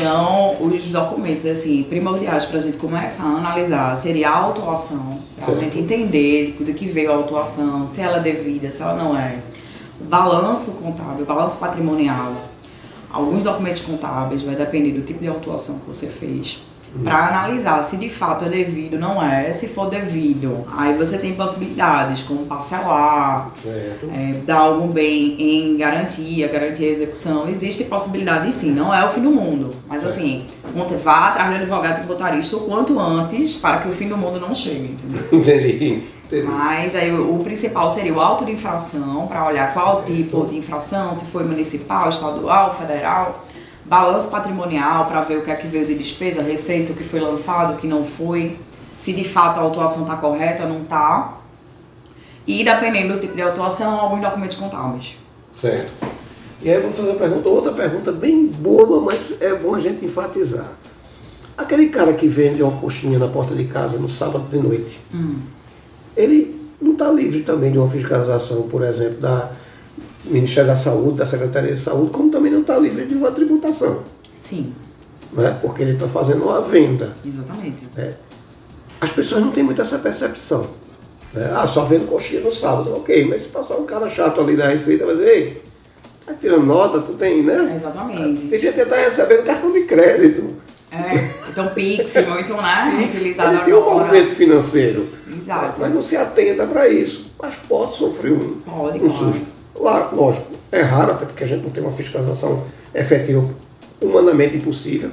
Então, 0.00 0.56
os 0.62 0.86
documentos, 0.86 1.44
assim, 1.44 1.82
primordiais 1.82 2.46
para 2.46 2.56
a 2.56 2.60
gente 2.60 2.78
começar 2.78 3.22
a 3.22 3.36
analisar 3.36 3.94
seria 3.94 4.30
a 4.30 4.38
autuação, 4.38 5.18
para 5.38 5.52
a 5.52 5.56
gente 5.56 5.78
entender 5.78 6.56
do 6.58 6.72
que 6.72 6.86
veio 6.86 7.12
a 7.12 7.16
autuação, 7.16 7.84
se 7.84 8.00
ela 8.00 8.16
é 8.16 8.20
devida, 8.20 8.70
se 8.70 8.80
ela 8.80 8.94
não 8.94 9.14
é. 9.14 9.38
O 10.00 10.04
balanço 10.04 10.72
contábil, 10.82 11.22
o 11.22 11.26
balanço 11.26 11.58
patrimonial. 11.58 12.32
Alguns 13.10 13.42
documentos 13.42 13.82
contábeis, 13.82 14.42
vai 14.42 14.54
depender 14.54 14.92
do 14.92 15.02
tipo 15.02 15.20
de 15.20 15.28
autuação 15.28 15.80
que 15.80 15.86
você 15.86 16.06
fez 16.06 16.62
para 17.04 17.28
analisar 17.28 17.82
se 17.82 17.96
de 17.96 18.08
fato 18.08 18.44
é 18.44 18.48
devido, 18.48 18.98
não 18.98 19.22
é. 19.22 19.52
Se 19.52 19.68
for 19.68 19.88
devido, 19.88 20.66
aí 20.76 20.94
você 20.94 21.18
tem 21.18 21.34
possibilidades 21.34 22.22
como 22.22 22.46
parcelar, 22.46 23.50
é, 24.12 24.34
dar 24.44 24.58
algum 24.58 24.88
bem 24.88 25.36
em 25.40 25.76
garantia, 25.76 26.48
garantia 26.48 26.88
de 26.88 26.92
execução. 26.92 27.48
Existe 27.48 27.84
possibilidade 27.84 28.52
sim, 28.52 28.72
não 28.72 28.92
é 28.92 29.04
o 29.04 29.08
fim 29.08 29.22
do 29.22 29.30
mundo. 29.30 29.70
Mas 29.88 30.04
assim, 30.04 30.46
vá 31.02 31.28
atrás 31.28 31.50
do 31.50 31.56
advogado 31.56 31.96
tributarista 31.96 32.56
o 32.56 32.60
quanto 32.60 32.98
antes 32.98 33.54
para 33.54 33.78
que 33.78 33.88
o 33.88 33.92
fim 33.92 34.08
do 34.08 34.16
mundo 34.16 34.40
não 34.40 34.54
chegue. 34.54 34.96
Entendi. 36.30 36.46
Mas 36.46 36.94
aí 36.94 37.12
o, 37.12 37.38
principal 37.38 37.90
seria 37.90 38.14
o 38.14 38.20
auto 38.20 38.44
de 38.44 38.52
infração, 38.52 39.26
para 39.26 39.44
olhar 39.46 39.74
qual 39.74 40.04
tipo 40.04 40.46
de 40.46 40.56
infração, 40.56 41.12
se 41.12 41.24
foi 41.24 41.42
municipal, 41.42 42.08
estadual, 42.08 42.72
federal 42.72 43.44
balanço 43.84 44.28
patrimonial 44.28 45.06
para 45.06 45.20
ver 45.22 45.38
o 45.38 45.42
que 45.42 45.50
é 45.50 45.54
que 45.56 45.66
veio 45.66 45.86
de 45.86 45.94
despesa, 45.94 46.42
receita, 46.42 46.92
o 46.92 46.96
que 46.96 47.04
foi 47.04 47.20
lançado, 47.20 47.74
o 47.74 47.76
que 47.76 47.86
não 47.86 48.04
foi, 48.04 48.58
se 48.96 49.12
de 49.12 49.24
fato 49.24 49.58
a 49.58 49.62
autuação 49.62 50.02
está 50.02 50.16
correta, 50.16 50.66
não 50.66 50.82
está. 50.82 51.38
E 52.46 52.64
dependendo 52.64 53.14
do 53.14 53.20
tipo 53.20 53.34
de 53.34 53.42
autuação, 53.42 53.98
alguns 53.98 54.20
documentos 54.20 54.56
contábeis. 54.56 55.16
Certo. 55.58 55.90
E 56.62 56.68
aí 56.68 56.76
eu 56.76 56.82
vou 56.82 56.92
fazer 56.92 57.08
uma 57.08 57.18
pergunta, 57.18 57.48
outra 57.48 57.72
pergunta 57.72 58.12
bem 58.12 58.46
boa, 58.46 59.00
mas 59.00 59.40
é 59.40 59.54
bom 59.54 59.74
a 59.74 59.80
gente 59.80 60.04
enfatizar. 60.04 60.72
Aquele 61.56 61.88
cara 61.88 62.12
que 62.12 62.26
vende 62.26 62.62
uma 62.62 62.78
coxinha 62.78 63.18
na 63.18 63.28
porta 63.28 63.54
de 63.54 63.64
casa 63.64 63.98
no 63.98 64.08
sábado 64.08 64.44
de 64.50 64.58
noite, 64.58 65.00
hum. 65.14 65.36
ele 66.16 66.60
não 66.80 66.92
está 66.92 67.10
livre 67.10 67.40
também 67.40 67.72
de 67.72 67.78
uma 67.78 67.88
fiscalização, 67.88 68.62
por 68.62 68.82
exemplo, 68.82 69.20
da 69.20 69.50
Ministério 70.24 70.68
da 70.68 70.76
Saúde, 70.76 71.18
da 71.18 71.26
Secretaria 71.26 71.72
de 71.72 71.80
Saúde, 71.80 72.10
como 72.10 72.30
também 72.30 72.52
não 72.52 72.60
está 72.60 72.78
livre 72.78 73.06
de 73.06 73.14
uma 73.14 73.30
tributação. 73.30 74.02
Sim. 74.40 74.74
Né? 75.32 75.58
Porque 75.62 75.82
ele 75.82 75.92
está 75.92 76.08
fazendo 76.08 76.44
uma 76.44 76.60
venda. 76.60 77.14
Exatamente. 77.24 77.84
É. 77.96 78.12
As 79.00 79.12
pessoas 79.12 79.42
não 79.42 79.50
têm 79.50 79.64
muito 79.64 79.80
essa 79.80 79.98
percepção. 79.98 80.66
Né? 81.32 81.50
Ah, 81.54 81.66
só 81.66 81.84
vendo 81.84 82.06
coxinha 82.06 82.40
no 82.40 82.52
sábado. 82.52 82.94
Ok, 82.96 83.24
mas 83.24 83.42
se 83.42 83.48
passar 83.48 83.76
um 83.76 83.86
cara 83.86 84.10
chato 84.10 84.40
ali 84.40 84.56
da 84.56 84.68
Receita, 84.68 85.06
vai 85.06 85.14
dizer, 85.14 85.28
ei, 85.28 85.62
tá 86.26 86.34
tirando 86.34 86.66
nota, 86.66 87.00
tu 87.00 87.14
tem, 87.14 87.42
né? 87.42 87.72
Exatamente. 87.74 88.48
Tem 88.48 88.60
gente 88.60 88.74
que 88.74 88.80
está 88.80 88.96
recebendo 88.96 89.44
cartão 89.44 89.72
de 89.72 89.82
crédito. 89.82 90.54
É, 90.92 91.30
então 91.48 91.68
Pix, 91.68 92.14
muito, 92.26 92.52
né? 92.54 93.06
Utilizado 93.08 93.54
ele 93.54 93.64
tem 93.64 93.74
um 93.74 93.94
movimento 93.94 94.34
financeiro. 94.34 95.08
Exato. 95.32 95.80
Mas 95.80 95.94
não 95.94 96.02
se 96.02 96.16
atenta 96.16 96.66
para 96.66 96.88
isso. 96.88 97.30
Mas 97.40 97.56
pode 97.68 97.96
sofrer 97.96 98.32
um, 98.32 98.54
pode, 98.60 98.98
um 98.98 99.08
susto. 99.08 99.46
Lá, 99.80 100.10
lógico, 100.12 100.52
é 100.70 100.82
raro, 100.82 101.12
até 101.12 101.24
porque 101.24 101.42
a 101.42 101.46
gente 101.46 101.62
não 101.62 101.70
tem 101.70 101.82
uma 101.82 101.92
fiscalização 101.92 102.64
efetiva, 102.94 103.42
humanamente 104.00 104.56
impossível, 104.56 105.10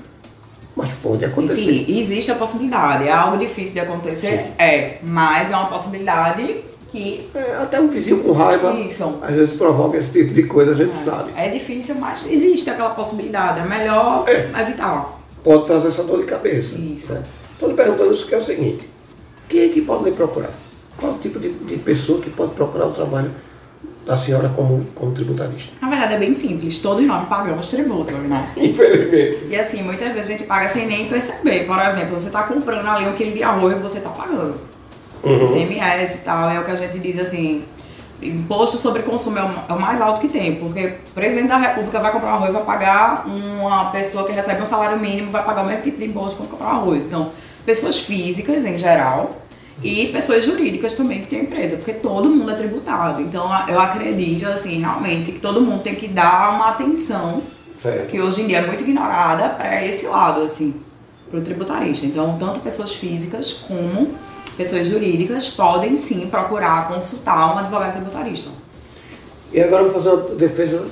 mas 0.76 0.92
pode 0.92 1.24
acontecer. 1.24 1.62
Sim, 1.62 1.86
existe 1.98 2.32
a 2.32 2.36
possibilidade. 2.36 3.08
É 3.08 3.12
algo 3.12 3.38
difícil 3.38 3.76
de 3.76 3.80
acontecer? 3.80 4.38
Sim. 4.38 4.54
É, 4.60 4.98
mas 5.02 5.50
é 5.50 5.56
uma 5.56 5.68
possibilidade 5.68 6.62
que. 6.92 7.30
É, 7.34 7.56
até 7.56 7.80
um 7.80 7.88
vizinho 7.88 8.22
com 8.22 8.34
raiva 8.34 8.74
Isso. 8.74 9.20
às 9.22 9.34
vezes 9.34 9.56
provoca 9.56 9.98
esse 9.98 10.12
tipo 10.12 10.34
de 10.34 10.44
coisa, 10.44 10.74
a 10.74 10.76
gente 10.76 10.90
é. 10.90 10.94
sabe. 10.94 11.32
É 11.36 11.48
difícil, 11.48 11.96
mas 11.96 12.30
existe 12.30 12.70
aquela 12.70 12.90
possibilidade. 12.92 13.62
É 13.62 13.66
melhor 13.66 14.26
é. 14.28 14.62
evitar. 14.62 15.18
Pode 15.44 15.66
trazer 15.66 15.88
essa 15.88 16.04
dor 16.04 16.20
de 16.20 16.26
cabeça. 16.26 16.78
Isso. 16.78 17.18
Estou 17.54 17.70
lhe 17.70 17.76
perguntando 17.76 18.14
isso 18.14 18.28
que 18.28 18.36
é 18.36 18.38
o 18.38 18.42
seguinte: 18.42 18.88
quem 19.48 19.62
é 19.62 19.70
que 19.70 19.82
pode 19.82 20.04
lhe 20.04 20.12
procurar? 20.12 20.52
Qual 20.98 21.14
o 21.14 21.18
tipo 21.20 21.40
de, 21.40 21.50
de 21.50 21.78
pessoa 21.78 22.20
que 22.20 22.30
pode 22.30 22.52
procurar 22.52 22.88
o 22.88 22.92
trabalho 22.92 23.32
da 24.08 24.16
senhora 24.16 24.50
como, 24.50 24.88
como 24.96 25.12
tributarista? 25.12 25.74
Na 25.82 25.90
verdade 25.90 26.14
é 26.14 26.18
bem 26.18 26.34
simples, 26.34 26.80
todos 26.80 27.06
nós 27.06 27.28
pagamos 27.28 27.70
tributo, 27.70 28.14
né? 28.14 28.50
Infelizmente. 28.56 29.48
E 29.50 29.56
assim, 29.56 29.84
muitas 29.84 30.14
vezes 30.14 30.30
a 30.30 30.34
gente 30.34 30.46
paga 30.46 30.68
sem 30.70 30.88
nem 30.88 31.08
perceber. 31.08 31.66
Por 31.66 31.78
exemplo, 31.80 32.18
você 32.18 32.28
está 32.28 32.44
comprando 32.44 32.88
ali 32.88 33.08
um 33.08 33.14
quilo 33.14 33.34
de 33.34 33.44
arroz 33.44 33.78
e 33.78 33.82
você 33.82 33.98
está 33.98 34.10
pagando. 34.10 34.56
Uhum. 35.24 35.44
ICMS 35.44 36.20
e 36.20 36.22
tal, 36.22 36.50
é 36.50 36.60
o 36.60 36.64
que 36.64 36.72
a 36.72 36.76
gente 36.76 36.98
diz 37.00 37.20
assim, 37.20 37.66
imposto 38.22 38.78
sobre 38.78 39.02
consumo 39.02 39.38
é 39.40 39.74
o 39.74 39.80
mais 39.80 40.00
alto 40.00 40.22
que 40.22 40.28
tem, 40.28 40.56
porque 40.56 40.86
o 40.86 41.14
presidente 41.14 41.50
da 41.50 41.58
república 41.58 42.00
vai 42.00 42.12
comprar 42.12 42.32
um 42.32 42.36
arroz 42.36 42.54
vai 42.54 42.64
pagar 42.64 43.28
uma 43.28 43.92
pessoa 43.92 44.26
que 44.26 44.32
recebe 44.32 44.62
um 44.62 44.66
salário 44.66 44.98
mínimo 44.98 45.32
vai 45.32 45.44
pagar 45.44 45.64
o 45.64 45.68
mesmo 45.68 45.82
tipo 45.82 45.98
de 45.98 46.06
imposto 46.06 46.38
quando 46.38 46.52
comprar 46.52 46.68
um 46.68 46.78
arroz. 46.78 47.04
Então, 47.04 47.32
pessoas 47.66 48.00
físicas 48.00 48.64
em 48.64 48.78
geral 48.78 49.47
e 49.84 50.08
pessoas 50.08 50.44
jurídicas 50.44 50.96
também 50.96 51.22
que 51.22 51.28
têm 51.28 51.42
empresa, 51.42 51.78
porque 51.78 51.94
todo 51.94 52.30
mundo 52.30 52.52
é 52.52 52.56
tributado. 52.56 53.22
Então 53.22 53.50
eu 53.68 53.80
acredito, 53.80 54.46
assim, 54.48 54.80
realmente 54.80 55.32
que 55.32 55.40
todo 55.40 55.62
mundo 55.62 55.82
tem 55.82 55.96
que 55.96 56.08
dar 56.08 56.56
uma 56.56 56.70
atenção, 56.70 57.42
certo. 57.82 58.08
que 58.08 58.20
hoje 58.20 58.42
em 58.42 58.48
dia 58.48 58.60
é 58.60 58.66
muito 58.66 58.84
ignorada, 58.84 59.50
para 59.50 59.86
esse 59.86 60.08
lado, 60.08 60.42
assim, 60.42 60.76
para 61.30 61.40
o 61.40 61.44
tributarista. 61.44 62.06
Então, 62.06 62.38
tanto 62.38 62.60
pessoas 62.60 62.94
físicas 62.96 63.54
como 63.54 64.16
pessoas 64.56 64.88
jurídicas 64.88 65.50
podem 65.50 65.96
sim 65.96 66.28
procurar 66.28 66.88
consultar 66.88 67.54
um 67.54 67.60
advogado 67.60 67.92
tributarista. 67.94 68.50
E 69.54 69.62
agora 69.62 69.84
eu 69.84 69.92
vou 69.92 70.02
fazer 70.02 70.16
uma 70.16 70.36
defesa 70.36 70.88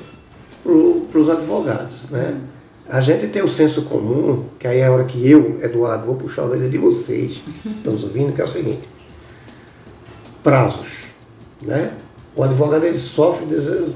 para 0.63 1.19
os 1.19 1.29
advogados, 1.29 2.09
né? 2.09 2.35
Hum. 2.35 2.54
A 2.87 3.01
gente 3.01 3.27
tem 3.27 3.43
o 3.43 3.49
senso 3.49 3.83
comum, 3.83 4.45
que 4.59 4.67
aí 4.67 4.79
é 4.79 4.85
a 4.85 4.91
hora 4.91 5.05
que 5.05 5.29
eu, 5.29 5.59
Eduardo, 5.61 6.05
vou 6.05 6.15
puxar 6.15 6.43
a 6.43 6.45
orelha 6.45 6.69
de 6.69 6.77
vocês, 6.77 7.41
estão 7.65 7.93
ouvindo, 7.93 8.33
que 8.33 8.41
é 8.41 8.43
o 8.43 8.47
seguinte. 8.47 8.87
Prazos. 10.43 11.05
Né? 11.61 11.93
O 12.35 12.43
advogado 12.43 12.85
ele 12.85 12.97
sofre 12.97 13.47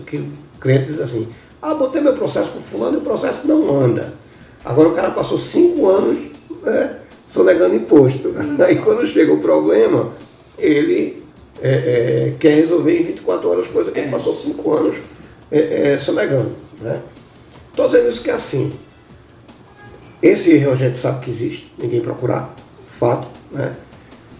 que 0.07 0.17
o 0.17 0.31
cliente 0.59 0.85
diz 0.85 0.99
assim, 0.99 1.27
ah, 1.61 1.75
botei 1.75 2.01
meu 2.01 2.13
processo 2.13 2.51
com 2.51 2.59
fulano 2.59 2.97
e 2.97 2.99
o 2.99 3.03
processo 3.03 3.47
não 3.47 3.79
anda. 3.79 4.13
Agora 4.65 4.89
o 4.89 4.95
cara 4.95 5.11
passou 5.11 5.37
cinco 5.37 5.87
anos 5.87 6.19
né, 6.63 6.97
sonegando 7.25 7.75
imposto. 7.75 8.33
Aí 8.65 8.77
quando 8.77 9.05
chega 9.05 9.31
o 9.31 9.39
problema, 9.39 10.11
ele 10.57 11.23
é, 11.61 11.69
é, 11.69 12.35
quer 12.39 12.55
resolver 12.55 12.99
em 12.99 13.03
24 13.03 13.49
horas 13.49 13.67
coisa 13.67 13.91
que 13.91 13.99
ele 13.99 14.09
passou 14.09 14.35
cinco 14.35 14.73
anos 14.73 14.95
é, 15.51 15.91
é 15.91 15.97
sonegando. 15.97 16.53
Né? 16.81 16.99
Estou 17.69 17.85
dizendo 17.87 18.09
isso 18.09 18.21
que 18.21 18.29
é 18.29 18.33
assim. 18.33 18.73
Esse 20.21 20.51
erro 20.51 20.73
a 20.73 20.75
gente 20.75 20.97
sabe 20.97 21.23
que 21.23 21.29
existe, 21.29 21.71
ninguém 21.77 22.01
procurar, 22.01 22.53
fato, 22.87 23.27
né? 23.51 23.73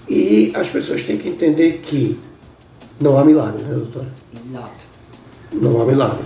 E 0.07 0.51
as 0.55 0.69
pessoas 0.69 1.03
têm 1.03 1.17
que 1.17 1.29
entender 1.29 1.79
que 1.83 2.19
não 2.99 3.17
há 3.17 3.23
milagre, 3.23 3.63
né, 3.63 3.75
doutora? 3.75 4.07
Exato. 4.33 4.85
Não 5.53 5.81
há 5.81 5.85
milagre. 5.85 6.25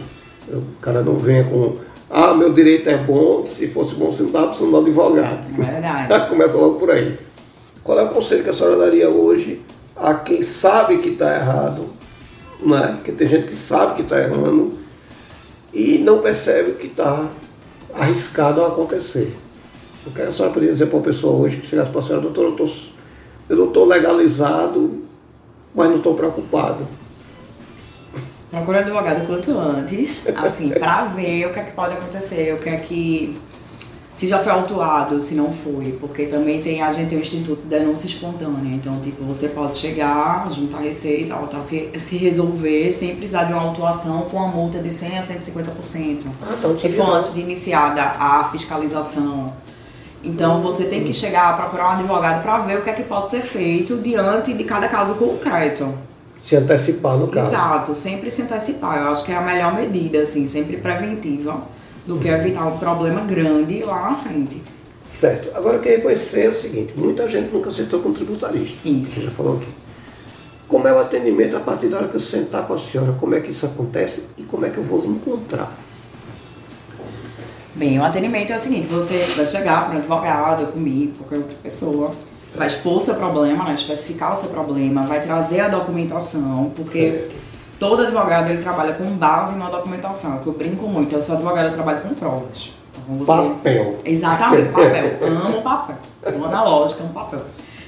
O 0.49 0.63
cara 0.81 1.01
não 1.01 1.17
venha 1.17 1.43
com, 1.43 1.77
ah, 2.09 2.33
meu 2.33 2.51
direito 2.51 2.89
é 2.89 2.97
bom, 2.97 3.45
se 3.45 3.67
fosse 3.67 3.95
bom 3.95 4.11
você 4.11 4.23
não 4.23 4.29
estava 4.29 4.47
precisando 4.47 4.71
de 4.71 4.75
um 4.75 4.79
advogado. 4.79 5.45
É 5.61 5.71
verdade. 5.71 6.29
Começa 6.29 6.57
logo 6.57 6.79
por 6.79 6.89
aí. 6.89 7.19
Qual 7.83 7.99
é 7.99 8.03
o 8.03 8.09
conselho 8.09 8.43
que 8.43 8.49
a 8.49 8.53
senhora 8.53 8.77
daria 8.77 9.09
hoje 9.09 9.61
a 9.95 10.15
quem 10.15 10.41
sabe 10.41 10.97
que 10.97 11.09
está 11.09 11.35
errado, 11.35 11.85
né? 12.61 12.93
Porque 12.95 13.11
tem 13.11 13.27
gente 13.27 13.47
que 13.47 13.55
sabe 13.55 13.95
que 13.95 14.01
está 14.01 14.19
errando 14.19 14.79
e 15.73 15.97
não 15.97 16.19
percebe 16.19 16.73
que 16.73 16.87
está 16.87 17.29
arriscado 17.93 18.63
a 18.63 18.67
acontecer. 18.67 19.35
O 20.05 20.11
que 20.11 20.21
a 20.21 20.31
senhora 20.31 20.53
poderia 20.53 20.73
dizer 20.73 20.87
para 20.87 20.97
uma 20.97 21.03
pessoa 21.03 21.35
hoje 21.35 21.57
que 21.57 21.65
chegasse 21.65 21.89
para 21.89 21.99
a 22.01 22.03
senhora, 22.03 22.21
doutor, 22.21 22.55
eu 23.49 23.55
não 23.55 23.67
estou 23.67 23.85
legalizado, 23.85 25.03
mas 25.73 25.89
não 25.89 25.97
estou 25.97 26.13
preocupado. 26.13 26.87
Procura 28.51 28.79
advogado 28.79 29.25
quanto 29.25 29.57
antes, 29.57 30.27
assim, 30.35 30.69
para 30.69 31.05
ver 31.05 31.47
o 31.47 31.53
que 31.53 31.59
é 31.59 31.63
que 31.63 31.71
pode 31.71 31.93
acontecer, 31.95 32.53
o 32.53 32.59
que 32.59 32.69
é 32.69 32.77
que 32.77 33.35
se 34.13 34.27
já 34.27 34.37
foi 34.37 34.51
autuado, 34.51 35.19
se 35.19 35.33
não 35.33 35.51
foi, 35.51 35.97
porque 35.99 36.27
também 36.27 36.61
tem 36.61 36.83
a 36.83 36.93
gente 36.93 37.09
tem 37.09 37.17
o 37.17 37.21
Instituto 37.21 37.63
de 37.63 37.67
Denúncia 37.67 38.05
Espontânea, 38.05 38.75
então 38.75 38.99
tipo, 38.99 39.23
você 39.23 39.49
pode 39.49 39.75
chegar, 39.79 40.51
juntar 40.51 40.81
receita, 40.81 41.33
autar, 41.33 41.63
se, 41.63 41.89
se 41.97 42.15
resolver 42.17 42.91
sem 42.91 43.15
precisar 43.15 43.45
de 43.45 43.53
uma 43.53 43.63
autuação 43.63 44.21
com 44.23 44.37
uma 44.37 44.47
multa 44.47 44.77
de 44.77 44.89
100 44.89 45.17
a 45.17 45.21
150%. 45.21 46.25
Ah, 46.43 46.55
então, 46.59 46.77
se 46.77 46.89
for 46.89 47.09
antes 47.09 47.33
de 47.33 47.41
iniciada 47.41 48.03
a 48.03 48.43
fiscalização. 48.51 49.51
Então 50.23 50.61
você 50.61 50.85
tem 50.85 51.03
que 51.03 51.11
chegar 51.11 51.49
a 51.49 51.53
procurar 51.53 51.89
um 51.89 51.91
advogado 51.93 52.43
para 52.43 52.59
ver 52.59 52.77
o 52.77 52.81
que 52.81 52.89
é 52.91 52.93
que 52.93 53.03
pode 53.03 53.31
ser 53.31 53.41
feito 53.41 53.97
diante 53.97 54.53
de 54.53 54.63
cada 54.63 54.87
caso 54.87 55.15
concreto. 55.15 55.91
Se 56.39 56.55
antecipar 56.55 57.17
no 57.17 57.27
caso. 57.27 57.47
Exato, 57.47 57.95
sempre 57.95 58.29
se 58.29 58.43
antecipar. 58.43 58.99
Eu 58.99 59.07
acho 59.09 59.25
que 59.25 59.31
é 59.31 59.35
a 59.35 59.41
melhor 59.41 59.73
medida, 59.73 60.19
assim, 60.19 60.45
sempre 60.45 60.77
preventiva 60.77 61.63
do 62.05 62.17
que 62.17 62.27
evitar 62.27 62.65
um 62.67 62.77
problema 62.77 63.21
grande 63.21 63.83
lá 63.83 64.09
na 64.09 64.15
frente. 64.15 64.61
Certo. 65.01 65.55
Agora 65.55 65.77
eu 65.77 65.81
queria 65.81 66.01
conhecer 66.01 66.49
o 66.49 66.55
seguinte, 66.55 66.93
muita 66.95 67.29
gente 67.29 67.53
nunca 67.53 67.71
sentou 67.71 67.99
com 68.01 68.09
um 68.09 68.13
tributarista. 68.13 68.87
Isso. 68.87 69.15
Você 69.15 69.21
já 69.21 69.31
falou 69.31 69.57
aqui. 69.57 69.67
Como 70.67 70.87
é 70.87 70.93
o 70.93 70.99
atendimento 70.99 71.55
a 71.55 71.59
partir 71.59 71.87
da 71.87 71.97
hora 71.97 72.07
que 72.07 72.15
eu 72.15 72.19
sentar 72.19 72.65
com 72.65 72.73
a 72.73 72.77
senhora? 72.77 73.13
Como 73.19 73.35
é 73.35 73.41
que 73.41 73.51
isso 73.51 73.65
acontece 73.65 74.27
e 74.37 74.43
como 74.43 74.65
é 74.65 74.69
que 74.69 74.77
eu 74.77 74.83
vou 74.83 75.05
encontrar? 75.05 75.77
Bem, 77.75 77.99
o 77.99 78.03
atendimento 78.03 78.53
é 78.53 78.55
o 78.55 78.59
seguinte, 78.59 78.87
você 78.87 79.25
vai 79.35 79.45
chegar 79.45 79.85
para 79.85 79.95
um 79.95 79.97
advogado, 79.97 80.71
comigo, 80.71 81.17
qualquer 81.17 81.37
outra 81.37 81.57
pessoa, 81.61 82.11
vai 82.55 82.67
expor 82.67 82.97
o 82.97 82.99
seu 82.99 83.15
problema, 83.15 83.65
vai 83.65 83.73
especificar 83.73 84.31
o 84.31 84.35
seu 84.35 84.49
problema, 84.49 85.03
vai 85.03 85.19
trazer 85.19 85.59
a 85.59 85.67
documentação, 85.67 86.71
porque 86.75 87.11
Certo. 87.11 87.35
Todo 87.79 88.03
advogado 88.03 88.49
ele 88.49 88.61
trabalha 88.61 88.93
com 88.93 89.05
base 89.15 89.55
na 89.55 89.69
documentação, 89.69 90.39
que 90.39 90.47
eu 90.47 90.53
brinco 90.53 90.87
muito, 90.87 91.13
eu 91.13 91.21
sou 91.21 91.35
advogado, 91.35 91.67
eu 91.67 91.73
trabalho 91.73 92.01
com 92.01 92.13
provas. 92.13 92.71
Então, 93.03 93.17
você... 93.17 93.49
Papel. 93.49 93.99
Exatamente, 94.05 94.69
papel. 94.69 95.17
Amo 95.27 95.61
papel. 95.61 95.95
Sou 96.27 96.45
analógica, 96.45 97.03
amo 97.03 97.13
papel. 97.13 97.41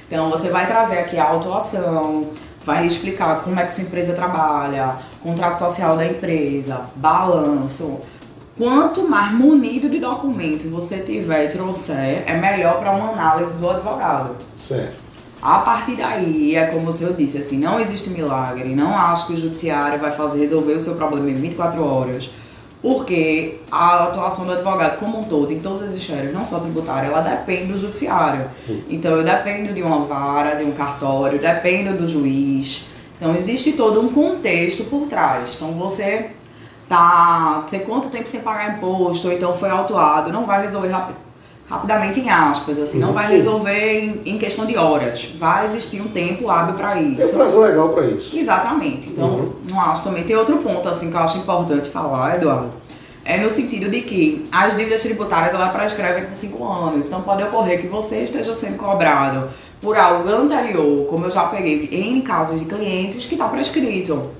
Então 0.06 0.30
você 0.30 0.48
vai 0.50 0.66
trazer 0.66 0.98
aqui 0.98 1.18
a 1.18 1.28
autuação, 1.28 2.30
vai 2.64 2.86
explicar 2.86 3.42
como 3.42 3.58
é 3.58 3.64
que 3.64 3.72
sua 3.72 3.84
empresa 3.84 4.12
trabalha, 4.12 4.96
contrato 5.22 5.58
social 5.58 5.96
da 5.96 6.06
empresa, 6.06 6.82
balanço. 6.96 8.00
Quanto 8.56 9.08
mais 9.08 9.32
munido 9.32 9.90
de 9.90 9.98
documento 9.98 10.70
você 10.70 10.98
tiver 10.98 11.44
e 11.44 11.48
trouxer, 11.48 12.24
é 12.26 12.34
melhor 12.34 12.78
para 12.78 12.92
uma 12.92 13.10
análise 13.10 13.58
do 13.58 13.68
advogado. 13.68 14.36
Certo. 14.56 15.05
A 15.46 15.58
partir 15.60 15.94
daí, 15.94 16.56
é 16.56 16.66
como 16.66 16.88
o 16.88 16.92
senhor 16.92 17.14
disse, 17.14 17.38
assim, 17.38 17.56
não 17.56 17.78
existe 17.78 18.10
milagre, 18.10 18.74
não 18.74 18.98
acho 18.98 19.28
que 19.28 19.34
o 19.34 19.36
judiciário 19.36 19.96
vai 19.96 20.10
fazer 20.10 20.40
resolver 20.40 20.72
o 20.72 20.80
seu 20.80 20.96
problema 20.96 21.30
em 21.30 21.34
24 21.34 21.84
horas, 21.84 22.28
porque 22.82 23.60
a 23.70 24.06
atuação 24.06 24.44
do 24.44 24.50
advogado 24.50 24.98
como 24.98 25.20
um 25.20 25.22
todo, 25.22 25.52
em 25.52 25.60
todas 25.60 25.82
as 25.82 25.92
esferas, 25.92 26.34
não 26.34 26.44
só 26.44 26.58
tributária, 26.58 27.06
ela 27.06 27.20
depende 27.20 27.72
do 27.72 27.78
judiciário. 27.78 28.50
Sim. 28.60 28.82
Então, 28.90 29.12
eu 29.12 29.22
dependo 29.22 29.72
de 29.72 29.82
uma 29.82 30.00
vara, 30.00 30.56
de 30.56 30.64
um 30.64 30.72
cartório, 30.72 31.38
dependo 31.38 31.96
do 31.96 32.08
juiz. 32.08 32.86
Então, 33.16 33.32
existe 33.32 33.74
todo 33.74 34.00
um 34.00 34.08
contexto 34.08 34.82
por 34.90 35.06
trás. 35.06 35.54
Então, 35.54 35.70
você 35.74 36.30
tá, 36.88 37.62
sei 37.68 37.80
quanto 37.80 38.10
tempo 38.10 38.28
sem 38.28 38.40
pagar 38.40 38.76
imposto, 38.76 39.28
ou 39.28 39.32
então 39.32 39.54
foi 39.54 39.70
autuado, 39.70 40.32
não 40.32 40.44
vai 40.44 40.62
resolver 40.62 40.88
rapi- 40.88 41.14
rapidamente 41.68 42.20
em 42.20 42.30
aspas, 42.30 42.78
assim, 42.78 42.98
não 42.98 43.12
vai 43.12 43.26
Sim. 43.26 43.32
resolver 43.34 44.00
em, 44.24 44.34
em 44.34 44.38
questão 44.38 44.66
de 44.66 44.76
horas. 44.76 45.28
Vai 45.38 45.64
existir 45.64 46.00
um 46.00 46.08
tempo 46.08 46.48
hábil 46.48 46.74
para 46.74 46.92
Tem 46.94 47.04
um 47.06 47.12
isso. 47.14 47.34
prazo 47.34 47.60
legal 47.60 47.88
para 47.88 48.06
isso. 48.06 48.36
Exatamente. 48.36 49.08
Então, 49.08 49.26
Uhum. 49.28 49.52
não 49.68 49.80
acho 49.80 50.04
também. 50.04 50.22
Tem 50.24 50.36
outro 50.36 50.58
ponto 50.58 50.88
assim 50.88 51.10
que 51.10 51.16
eu 51.16 51.20
acho 51.20 51.38
importante 51.38 51.88
falar, 51.88 52.36
Eduardo. 52.36 52.70
É 53.24 53.36
no 53.38 53.50
sentido 53.50 53.90
de 53.90 54.02
que 54.02 54.46
as 54.52 54.76
dívidas 54.76 55.02
tributárias 55.02 55.52
ela 55.52 55.68
prescrevem 55.70 56.26
com 56.26 56.34
5 56.34 56.64
anos. 56.64 57.08
Então 57.08 57.22
pode 57.22 57.42
ocorrer 57.42 57.80
que 57.80 57.88
você 57.88 58.22
esteja 58.22 58.54
sendo 58.54 58.76
cobrado 58.76 59.48
por 59.80 59.96
algo 59.96 60.28
anterior, 60.28 61.06
como 61.08 61.26
eu 61.26 61.30
já 61.30 61.42
peguei 61.46 61.88
em 61.90 62.20
casos 62.20 62.60
de 62.60 62.66
clientes, 62.66 63.26
que 63.26 63.34
está 63.34 63.48
prescrito. 63.48 64.30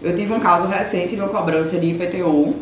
Eu 0.00 0.14
tive 0.14 0.32
um 0.32 0.38
caso 0.38 0.68
recente 0.68 1.16
de 1.16 1.20
uma 1.22 1.28
cobrança 1.28 1.76
de 1.80 1.86
IPTU 1.90 2.54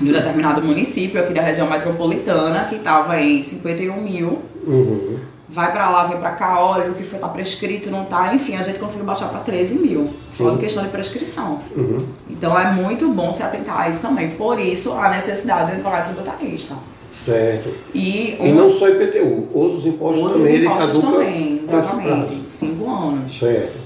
de 0.00 0.08
um 0.08 0.12
determinado 0.12 0.62
município 0.62 1.20
aqui 1.20 1.32
da 1.34 1.42
região 1.42 1.68
metropolitana, 1.68 2.64
que 2.68 2.76
estava 2.76 3.20
em 3.20 3.40
51 3.42 4.00
mil 4.00 4.38
Uhum. 4.66 5.18
vai 5.48 5.70
pra 5.72 5.88
lá, 5.90 6.04
vem 6.04 6.18
pra 6.18 6.30
cá, 6.32 6.60
olha 6.60 6.90
o 6.90 6.94
que 6.94 7.02
foi 7.04 7.18
tá 7.18 7.28
prescrito, 7.28 7.88
não 7.90 8.04
tá, 8.04 8.34
enfim, 8.34 8.56
a 8.56 8.62
gente 8.62 8.78
conseguiu 8.78 9.06
baixar 9.06 9.28
pra 9.28 9.40
13 9.40 9.74
mil, 9.76 10.10
só 10.26 10.52
em 10.52 10.56
questão 10.58 10.82
de 10.82 10.88
prescrição. 10.90 11.60
Uhum. 11.76 11.98
Então 12.28 12.58
é 12.58 12.72
muito 12.72 13.08
bom 13.10 13.30
se 13.32 13.42
atentar 13.42 13.80
a 13.82 13.88
isso 13.88 14.02
também, 14.02 14.30
por 14.30 14.58
isso 14.58 14.92
a 14.92 15.08
necessidade 15.08 15.70
do 15.70 15.74
advogado 15.74 16.04
tributarista. 16.12 16.74
Certo. 17.12 17.70
E, 17.94 18.36
E 18.40 18.50
um- 18.52 18.54
não 18.54 18.68
só 18.70 18.88
IPTU, 18.88 19.48
outros 19.52 19.86
impostos 19.86 20.22
outros 20.22 20.42
também, 20.42 20.54
ele 20.54 20.66
impostos 20.66 20.98
também, 21.00 21.60
exatamente, 21.64 22.42
5 22.48 22.90
anos. 22.90 23.38
Certo, 23.38 23.78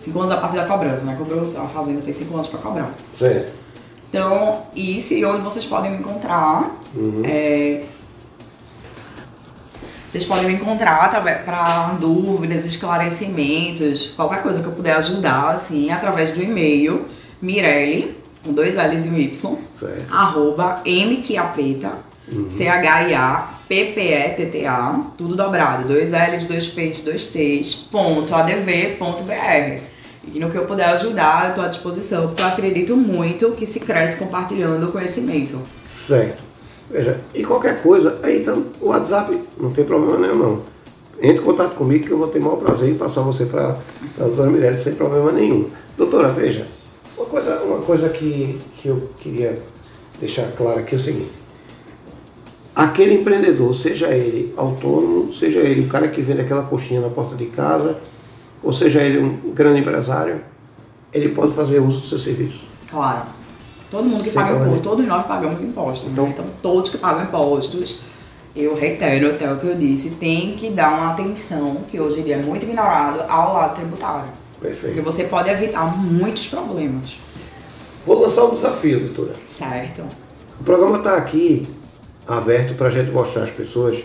5 0.00 0.18
anos 0.18 0.30
a 0.30 0.36
partir 0.38 0.56
da 0.56 0.64
cobrança, 0.64 1.04
né? 1.04 1.14
Cobrou, 1.18 1.40
a 1.42 1.68
fazenda 1.68 2.00
tem 2.00 2.12
5 2.12 2.32
anos 2.34 2.48
pra 2.48 2.58
cobrar. 2.60 2.90
certo. 3.16 3.63
Então, 4.14 4.62
isso 4.76 5.12
e 5.12 5.24
onde 5.24 5.42
vocês 5.42 5.66
podem 5.66 5.90
me 5.90 5.98
encontrar. 5.98 6.70
Uhum. 6.94 7.22
é, 7.24 7.82
vocês 10.08 10.24
podem 10.24 10.46
me 10.46 10.54
encontrar 10.54 11.10
para 11.44 11.96
dúvidas, 11.98 12.64
esclarecimentos, 12.64 14.12
qualquer 14.14 14.40
coisa 14.40 14.62
que 14.62 14.68
eu 14.68 14.72
puder 14.72 14.94
ajudar, 14.94 15.50
assim, 15.50 15.90
através 15.90 16.30
do 16.30 16.40
e-mail 16.40 17.06
Mirelle, 17.42 18.16
com 18.44 18.52
dois 18.52 18.76
L's 18.76 19.04
e 19.04 19.08
um 19.08 19.18
Y, 19.18 19.58
Certo. 19.74 20.14
arroba 20.14 20.80
mquiapeta, 20.86 21.94
C-H-I-A-P-P-E-T-T-A, 22.46 25.00
tudo 25.18 25.34
dobrado, 25.34 25.88
dois 25.88 26.12
L's, 26.12 26.44
dois 26.44 26.68
P's, 26.68 27.00
dois 27.00 27.26
T's, 27.26 27.74
ponto, 27.90 28.32
adv, 28.32 28.96
ponto 28.96 29.24
BR. 29.24 29.93
E 30.32 30.38
no 30.38 30.50
que 30.50 30.56
eu 30.56 30.64
puder 30.64 30.86
ajudar, 30.90 31.44
eu 31.44 31.48
estou 31.50 31.64
à 31.64 31.68
disposição, 31.68 32.28
porque 32.28 32.42
eu 32.42 32.46
acredito 32.46 32.96
muito 32.96 33.52
que 33.52 33.66
se 33.66 33.80
cresce 33.80 34.16
compartilhando 34.16 34.86
o 34.86 34.92
conhecimento. 34.92 35.58
Certo. 35.86 36.42
Veja, 36.90 37.18
e 37.34 37.44
qualquer 37.44 37.82
coisa, 37.82 38.18
aí 38.22 38.40
então 38.40 38.66
o 38.80 38.88
WhatsApp 38.88 39.36
não 39.58 39.70
tem 39.70 39.84
problema 39.84 40.18
nenhum 40.18 40.36
não. 40.36 40.62
Entre 41.20 41.42
em 41.42 41.44
contato 41.44 41.74
comigo 41.74 42.06
que 42.06 42.10
eu 42.10 42.18
vou 42.18 42.28
ter 42.28 42.38
o 42.38 42.42
maior 42.42 42.56
prazer 42.56 42.90
em 42.90 42.94
passar 42.94 43.22
você 43.22 43.46
para 43.46 43.78
a 44.18 44.24
doutora 44.24 44.50
Mirelle 44.50 44.78
sem 44.78 44.94
problema 44.94 45.32
nenhum. 45.32 45.68
Doutora, 45.96 46.28
veja, 46.28 46.66
uma 47.16 47.26
coisa, 47.26 47.62
uma 47.62 47.78
coisa 47.78 48.08
que, 48.08 48.60
que 48.78 48.88
eu 48.88 49.08
queria 49.18 49.62
deixar 50.20 50.50
claro 50.52 50.80
aqui 50.80 50.94
é 50.94 50.98
o 50.98 51.00
seguinte. 51.00 51.30
Aquele 52.74 53.14
empreendedor, 53.14 53.74
seja 53.74 54.08
ele 54.08 54.52
autônomo, 54.56 55.32
seja 55.32 55.60
ele 55.60 55.82
o 55.82 55.88
cara 55.88 56.08
que 56.08 56.20
vende 56.20 56.40
aquela 56.40 56.64
coxinha 56.64 57.00
na 57.00 57.08
porta 57.08 57.36
de 57.36 57.46
casa, 57.46 58.00
ou 58.64 58.72
seja 58.72 59.00
ele 59.02 59.18
um 59.18 59.52
grande 59.52 59.80
empresário, 59.80 60.40
ele 61.12 61.28
pode 61.28 61.52
fazer 61.54 61.78
uso 61.78 62.00
do 62.00 62.06
seu 62.06 62.18
serviço. 62.18 62.64
Claro. 62.90 63.26
Todo 63.90 64.04
mundo 64.04 64.24
que 64.24 64.30
Sem 64.30 64.42
paga 64.42 64.56
imposto, 64.64 64.82
todos 64.82 65.06
nós 65.06 65.26
pagamos 65.26 65.62
impostos. 65.62 66.10
Então- 66.10 66.24
Né? 66.24 66.30
Então, 66.32 66.44
todos 66.60 66.90
que 66.90 66.98
pagam 66.98 67.22
impostos, 67.24 68.00
eu 68.56 68.74
reitero 68.74 69.28
até 69.30 69.52
o 69.52 69.56
que 69.58 69.66
eu 69.66 69.76
disse, 69.76 70.12
tem 70.12 70.56
que 70.56 70.70
dar 70.70 70.92
uma 70.92 71.12
atenção, 71.12 71.76
que 71.88 72.00
hoje 72.00 72.20
em 72.20 72.24
dia 72.24 72.36
é 72.36 72.42
muito 72.42 72.64
ignorado, 72.64 73.20
ao 73.28 73.54
lado 73.54 73.74
tributário. 73.76 74.30
Porque 74.58 74.68
Perfeito. 74.74 75.02
você 75.02 75.24
pode 75.24 75.48
evitar 75.50 75.84
muitos 75.96 76.48
problemas. 76.48 77.20
Vou 78.06 78.20
lançar 78.20 78.44
um 78.44 78.50
desafio, 78.50 79.00
doutora. 79.00 79.32
Certo? 79.46 80.02
O 80.60 80.64
programa 80.64 80.98
está 80.98 81.16
aqui 81.16 81.66
aberto 82.26 82.74
para 82.74 82.86
a 82.86 82.90
gente 82.90 83.10
mostrar 83.10 83.44
às 83.44 83.50
pessoas 83.50 84.04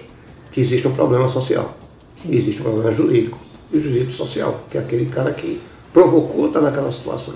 que 0.52 0.60
existe 0.62 0.88
um 0.88 0.94
problema 0.94 1.28
social. 1.30 1.74
Sim. 2.16 2.36
Existe 2.36 2.60
um 2.62 2.64
problema 2.66 2.92
jurídico 2.92 3.38
o 3.72 3.80
jurídico 3.80 4.12
social, 4.12 4.64
que 4.70 4.78
é 4.78 4.82
aquele 4.82 5.06
cara 5.06 5.32
que 5.32 5.60
provocou 5.94 6.48
estar 6.48 6.62
naquela 6.62 6.92
situação. 6.92 7.36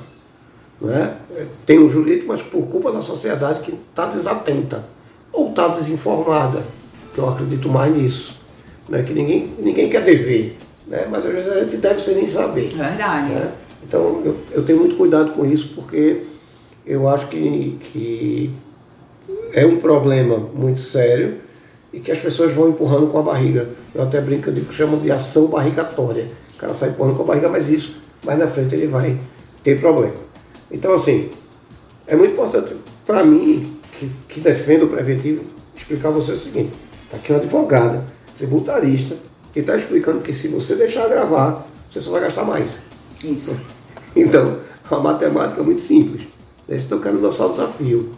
Não 0.82 0.93
é? 0.93 1.15
Tem 1.65 1.80
um 1.80 1.89
jurídico, 1.89 2.28
mas 2.28 2.41
por 2.41 2.67
culpa 2.67 2.91
da 2.91 3.02
sociedade 3.02 3.62
que 3.62 3.74
está 3.89 4.06
desatenta 4.06 4.84
ou 5.32 5.50
está 5.50 5.67
desinformada, 5.69 6.63
que 7.13 7.19
eu 7.19 7.30
acredito 7.30 7.69
mais 7.69 7.96
nisso. 7.96 8.41
Né? 8.89 9.02
Que 9.04 9.13
ninguém, 9.13 9.54
ninguém 9.60 9.89
quer 9.89 10.04
dever, 10.04 10.58
né? 10.88 11.08
mas 11.10 11.26
às 11.26 11.32
vezes 11.32 11.52
a 11.52 11.63
gente 11.63 11.78
deve 11.78 12.02
sem 12.02 12.15
nem 12.15 12.28
saber. 12.28 12.69
Verdade. 12.69 13.32
né? 13.32 13.52
Então 13.88 14.22
eu, 14.26 14.38
eu 14.52 14.63
tenho 14.63 14.80
muito 14.80 14.96
cuidado 14.96 15.32
com 15.32 15.46
isso 15.46 15.74
porque 15.76 16.24
eu 16.86 17.08
acho 17.08 17.28
que, 17.28 17.78
que 17.91 18.52
é 19.54 19.65
um 19.65 19.78
problema 19.78 20.38
muito 20.38 20.80
sério 20.80 21.38
e 21.91 22.00
que 22.00 22.12
as 22.12 22.19
pessoas 22.19 22.54
vão 22.54 22.69
empurrando 22.69 23.08
com 23.08 23.19
a 23.19 23.22
barriga. 23.22 23.69
Eu 23.94 24.04
até 24.04 24.20
brinco, 24.22 24.50
eu 24.50 24.54
digo 24.54 24.68
que 24.68 24.76
chamo 24.76 24.98
de 24.98 25.12
ação 25.12 25.48
barrigatória. 25.48 26.30
O 26.56 26.58
cara 26.58 26.74
sai 26.74 26.90
empurrando 26.90 27.16
com 27.16 27.24
a 27.24 27.26
barriga, 27.28 27.50
mas 27.50 27.70
isso 27.70 28.02
mais 28.26 28.40
na 28.40 28.48
frente 28.48 28.74
ele 28.76 28.88
vai 28.88 29.20
ter 29.64 29.80
problema. 29.80 30.16
Então 30.72 30.94
assim, 30.94 31.30
é 32.08 32.16
muito 32.16 32.34
importante 32.34 32.76
para 33.06 33.24
mim, 33.24 33.80
que, 34.00 34.10
que 34.30 34.40
defendo 34.40 34.84
o 34.84 34.88
preventivo, 34.88 35.44
explicar 35.76 36.10
a 36.10 36.12
você 36.12 36.32
o 36.32 36.38
seguinte, 36.38 36.74
está 37.06 37.18
aqui 37.18 37.32
uma 37.32 37.40
advogada, 37.40 38.06
tributarista, 38.38 39.18
que 39.54 39.60
está 39.60 39.78
explicando 39.78 40.22
que 40.22 40.34
se 40.34 40.48
você 40.48 40.76
deixar 40.76 41.08
gravar, 41.08 41.68
você 41.90 42.02
só 42.02 42.12
vai 42.12 42.22
gastar 42.22 42.44
mais. 42.44 42.84
Isso. 43.24 43.60
Então, 44.16 44.60
a 44.92 45.00
matemática 45.00 45.60
é 45.60 45.64
muito 45.64 45.82
simples. 45.82 46.28
Eles 46.70 46.84
estão 46.84 47.00
querendo 47.00 47.20
lançar 47.20 47.48
o 47.48 47.50
desafio. 47.50 48.12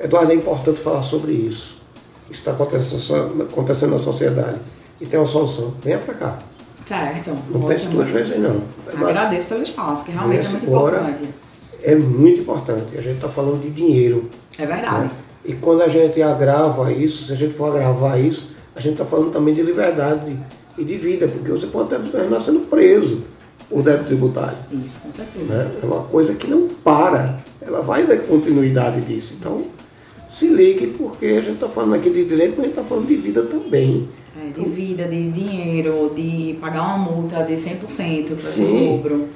Eduardo, 0.00 0.32
é 0.32 0.34
importante 0.34 0.80
falar 0.80 1.02
sobre 1.02 1.32
isso. 1.32 1.82
Isso 2.30 2.40
está 2.40 2.52
acontecendo, 2.52 3.42
acontecendo 3.42 3.90
na 3.90 3.98
sociedade. 3.98 4.58
E 5.00 5.06
tem 5.06 5.18
uma 5.18 5.26
solução. 5.26 5.74
Venha 5.82 5.98
para 5.98 6.14
cá. 6.14 6.38
Certo. 6.84 7.30
Não 7.50 7.62
pense 7.62 7.86
duas 7.88 8.08
vezes, 8.10 8.38
não. 8.38 8.62
Eduardo, 8.86 9.06
Agradeço 9.08 9.48
pelo 9.48 9.62
espaço, 9.62 10.04
que 10.04 10.12
realmente 10.12 10.46
é 10.46 10.48
muito 10.50 10.66
importante. 10.66 11.28
é 11.82 11.94
muito 11.94 12.40
importante. 12.40 12.98
A 12.98 13.00
gente 13.02 13.16
está 13.16 13.28
falando 13.28 13.60
de 13.60 13.70
dinheiro. 13.70 14.28
É 14.58 14.66
verdade. 14.66 15.04
né? 15.04 15.10
E 15.46 15.54
quando 15.54 15.82
a 15.82 15.88
gente 15.88 16.20
agrava 16.22 16.92
isso, 16.92 17.24
se 17.24 17.32
a 17.32 17.36
gente 17.36 17.54
for 17.54 17.74
agravar 17.74 18.20
isso, 18.20 18.54
a 18.76 18.80
gente 18.80 18.92
está 18.92 19.04
falando 19.04 19.30
também 19.30 19.52
de 19.54 19.62
liberdade 19.62 20.38
e 20.76 20.84
de 20.84 20.96
vida, 20.96 21.26
porque 21.28 21.50
você 21.50 21.66
pode 21.66 21.94
até 21.94 22.04
terminar 22.08 22.40
sendo 22.40 22.60
preso 22.60 23.22
por 23.68 23.82
débito 23.82 24.06
tributário. 24.06 24.56
Isso, 24.72 25.00
com 25.00 25.10
certeza. 25.12 25.44
né? 25.44 25.70
É 25.82 25.86
uma 25.86 26.02
coisa 26.04 26.34
que 26.34 26.46
não 26.46 26.68
para, 26.68 27.38
ela 27.62 27.80
vai 27.82 28.06
dar 28.06 28.18
continuidade 28.18 29.00
disso. 29.02 29.36
Então, 29.38 29.62
se 30.28 30.48
ligue, 30.48 30.88
porque 30.88 31.26
a 31.26 31.40
gente 31.40 31.54
está 31.54 31.68
falando 31.68 31.94
aqui 31.94 32.10
de 32.10 32.24
direito, 32.24 32.54
mas 32.56 32.60
a 32.60 32.62
gente 32.62 32.78
está 32.78 32.82
falando 32.82 33.06
de 33.06 33.16
vida 33.16 33.42
também. 33.42 34.08
É, 34.36 34.50
de 34.50 34.64
vida, 34.64 35.04
de 35.04 35.30
dinheiro, 35.30 36.12
de 36.14 36.56
pagar 36.60 36.82
uma 36.82 36.98
multa 36.98 37.42
de 37.42 37.52
100% 37.54 38.34
para 38.34 38.36
ser 38.36 38.66
dobro. 38.66 39.28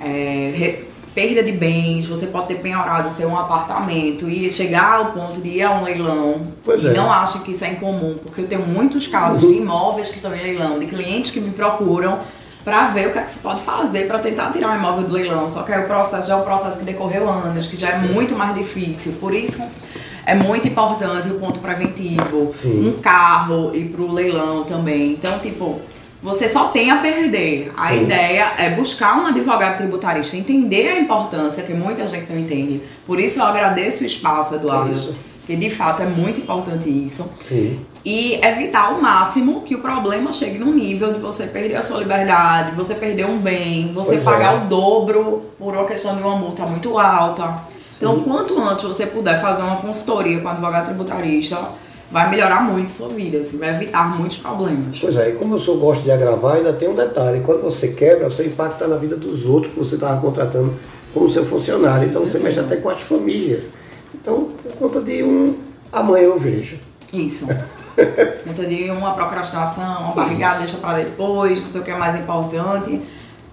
É, 0.00 0.52
re, 0.54 0.84
perda 1.14 1.42
de 1.42 1.52
bens, 1.52 2.06
você 2.06 2.26
pode 2.26 2.48
ter 2.48 2.56
penhorado 2.56 3.10
seu 3.10 3.28
um 3.28 3.36
apartamento 3.36 4.28
e 4.28 4.50
chegar 4.50 4.94
ao 4.94 5.12
ponto 5.12 5.40
de 5.40 5.48
ir 5.48 5.62
a 5.62 5.72
um 5.72 5.82
leilão 5.82 6.46
Pois 6.64 6.84
e 6.84 6.88
é. 6.88 6.92
não 6.92 7.12
acha 7.12 7.40
que 7.40 7.52
isso 7.52 7.64
é 7.64 7.72
incomum, 7.72 8.16
porque 8.22 8.42
eu 8.42 8.46
tenho 8.46 8.66
muitos 8.66 9.06
casos 9.06 9.46
de 9.46 9.56
imóveis 9.56 10.08
que 10.08 10.16
estão 10.16 10.34
em 10.34 10.42
leilão, 10.42 10.78
de 10.78 10.86
clientes 10.86 11.30
que 11.30 11.40
me 11.40 11.50
procuram 11.50 12.18
para 12.64 12.86
ver 12.86 13.08
o 13.08 13.12
que, 13.12 13.18
é 13.18 13.22
que 13.22 13.30
se 13.30 13.38
pode 13.38 13.62
fazer 13.62 14.06
para 14.06 14.18
tentar 14.18 14.50
tirar 14.50 14.72
o 14.72 14.76
imóvel 14.76 15.04
do 15.04 15.14
leilão. 15.14 15.48
Só 15.48 15.62
que 15.62 15.72
aí 15.72 15.82
o 15.82 15.86
processo 15.86 16.28
já 16.28 16.34
é 16.34 16.36
um 16.36 16.42
processo 16.42 16.78
que 16.78 16.84
decorreu 16.84 17.28
anos, 17.28 17.66
que 17.66 17.76
já 17.76 17.90
é 17.90 17.98
muito 17.98 18.36
mais 18.36 18.54
difícil. 18.54 19.14
Por 19.20 19.34
isso 19.34 19.62
é 20.26 20.34
muito 20.34 20.68
importante 20.68 21.28
o 21.28 21.34
ponto 21.34 21.60
preventivo, 21.60 22.50
Sim. 22.54 22.88
um 22.88 23.00
carro 23.00 23.70
ir 23.74 23.86
pro 23.86 24.10
leilão 24.10 24.64
também. 24.64 25.12
Então, 25.12 25.38
tipo, 25.38 25.80
você 26.22 26.48
só 26.48 26.68
tem 26.68 26.90
a 26.90 26.96
perder. 26.96 27.72
A 27.76 27.88
Sim. 27.88 28.02
ideia 28.02 28.52
é 28.58 28.70
buscar 28.70 29.18
um 29.18 29.26
advogado 29.26 29.76
tributarista, 29.76 30.36
entender 30.36 30.88
a 30.88 31.00
importância 31.00 31.62
que 31.62 31.72
muita 31.72 32.06
gente 32.06 32.30
não 32.30 32.38
entende. 32.38 32.80
Por 33.06 33.18
isso 33.18 33.40
eu 33.40 33.44
agradeço 33.44 34.02
o 34.02 34.06
espaço, 34.06 34.54
Eduardo. 34.54 34.92
Isso. 34.92 35.14
Que 35.46 35.56
de 35.56 35.70
fato 35.70 36.02
é 36.02 36.06
muito 36.06 36.40
importante 36.40 36.88
isso. 36.88 37.28
Sim. 37.48 37.80
E 38.04 38.38
evitar 38.44 38.86
ao 38.86 39.00
máximo 39.00 39.62
que 39.62 39.74
o 39.74 39.80
problema 39.80 40.30
chegue 40.32 40.58
num 40.58 40.72
nível 40.72 41.12
de 41.12 41.18
você 41.18 41.46
perder 41.46 41.76
a 41.76 41.82
sua 41.82 41.98
liberdade, 41.98 42.74
você 42.76 42.94
perder 42.94 43.26
um 43.26 43.36
bem, 43.36 43.90
você 43.92 44.10
Pois 44.10 44.22
é. 44.22 44.24
pagar 44.24 44.62
o 44.64 44.68
dobro 44.68 45.42
por 45.58 45.74
uma 45.74 45.84
questão 45.84 46.16
de 46.16 46.22
uma 46.22 46.36
multa 46.36 46.64
muito 46.66 46.98
alta. 46.98 47.62
Então, 48.00 48.22
quanto 48.22 48.58
antes 48.58 48.84
você 48.84 49.06
puder 49.06 49.38
fazer 49.38 49.60
uma 49.60 49.76
consultoria 49.76 50.40
com 50.40 50.48
um 50.48 50.50
advogado 50.50 50.86
tributarista, 50.86 51.58
vai 52.10 52.30
melhorar 52.30 52.62
muito 52.62 52.90
sua 52.90 53.10
vida, 53.10 53.38
assim, 53.38 53.58
vai 53.58 53.68
evitar 53.70 54.16
muitos 54.16 54.38
problemas. 54.38 54.98
Pois 54.98 55.16
é, 55.18 55.28
e 55.28 55.32
como 55.34 55.56
eu 55.56 55.58
sou 55.58 55.76
gosto 55.76 56.04
de 56.04 56.10
agravar, 56.10 56.56
ainda 56.56 56.72
tem 56.72 56.88
um 56.88 56.94
detalhe. 56.94 57.42
Quando 57.44 57.62
você 57.62 57.88
quebra, 57.88 58.30
você 58.30 58.46
impacta 58.46 58.86
na 58.86 58.96
vida 58.96 59.16
dos 59.16 59.44
outros 59.44 59.74
que 59.74 59.78
você 59.78 59.96
estava 59.96 60.18
contratando 60.18 60.74
como 61.12 61.28
seu 61.28 61.44
funcionário. 61.44 62.08
Então 62.08 62.22
você 62.22 62.38
mexe 62.38 62.58
até 62.58 62.76
com 62.76 62.88
as 62.88 63.02
famílias. 63.02 63.68
Então, 64.14 64.48
por 64.62 64.72
conta 64.72 65.02
de 65.02 65.22
um 65.22 65.58
amanhã 65.92 66.24
eu 66.24 66.38
vejo. 66.38 66.78
Isso. 67.12 67.46
Conta 68.46 68.64
de 68.64 68.90
uma 68.90 69.12
procrastinação, 69.12 70.04
uma 70.04 70.14
barrigada 70.14 70.60
deixa 70.60 70.78
para 70.78 70.98
depois, 70.98 71.62
não 71.62 71.68
sei 71.68 71.80
o 71.80 71.84
que 71.84 71.90
é 71.90 71.98
mais 71.98 72.16
importante. 72.16 73.02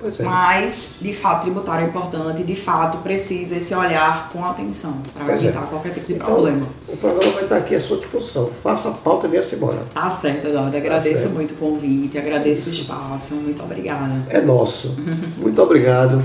É. 0.03 0.23
Mas, 0.23 0.97
de 1.01 1.12
fato, 1.12 1.41
tributário 1.41 1.86
é 1.86 1.89
importante, 1.89 2.43
de 2.43 2.55
fato, 2.55 2.99
precisa 2.99 3.55
esse 3.55 3.73
olhar 3.73 4.29
com 4.29 4.45
atenção 4.45 5.01
para 5.13 5.31
é. 5.31 5.36
evitar 5.36 5.62
qualquer 5.63 5.93
tipo 5.93 6.05
de 6.07 6.13
Então, 6.13 6.27
problema. 6.27 6.67
o 6.88 6.97
programa 6.97 7.31
vai 7.31 7.43
estar 7.43 7.57
aqui 7.57 7.75
à 7.75 7.79
sua 7.79 7.97
disposição. 7.97 8.49
Faça 8.62 8.89
a 8.89 8.91
pauta 8.91 9.27
e 9.27 9.31
venha-se 9.31 9.55
embora. 9.55 9.79
Tá 9.93 10.10
certo, 10.10 10.47
Eduardo. 10.47 10.77
Agradeço 10.77 11.21
certo. 11.21 11.33
muito 11.33 11.53
o 11.55 11.57
convite, 11.57 12.17
agradeço 12.17 12.69
o 12.69 12.71
espaço. 12.71 13.33
Muito 13.36 13.63
obrigada. 13.63 14.23
É 14.29 14.39
nosso. 14.41 14.95
Muito 15.38 15.62
obrigado. 15.62 16.23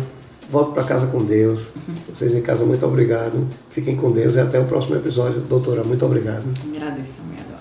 Volte 0.51 0.75
para 0.75 0.85
casa 0.85 1.07
com 1.07 1.25
Deus. 1.25 1.71
Vocês 2.13 2.35
em 2.35 2.43
casa, 2.43 2.67
muito 2.67 2.85
obrigado. 2.85 3.49
Fiquem 3.71 3.97
com 3.97 4.11
Deus 4.11 4.35
e 4.35 4.41
até 4.41 4.61
o 4.61 4.65
próximo 4.67 4.97
episódio. 4.97 5.41
Doutora, 5.41 5.83
muito 5.83 6.05
obrigado. 6.05 6.45
Agradeço 6.75 7.15
também, 7.17 7.39
Eduardo. 7.39 7.52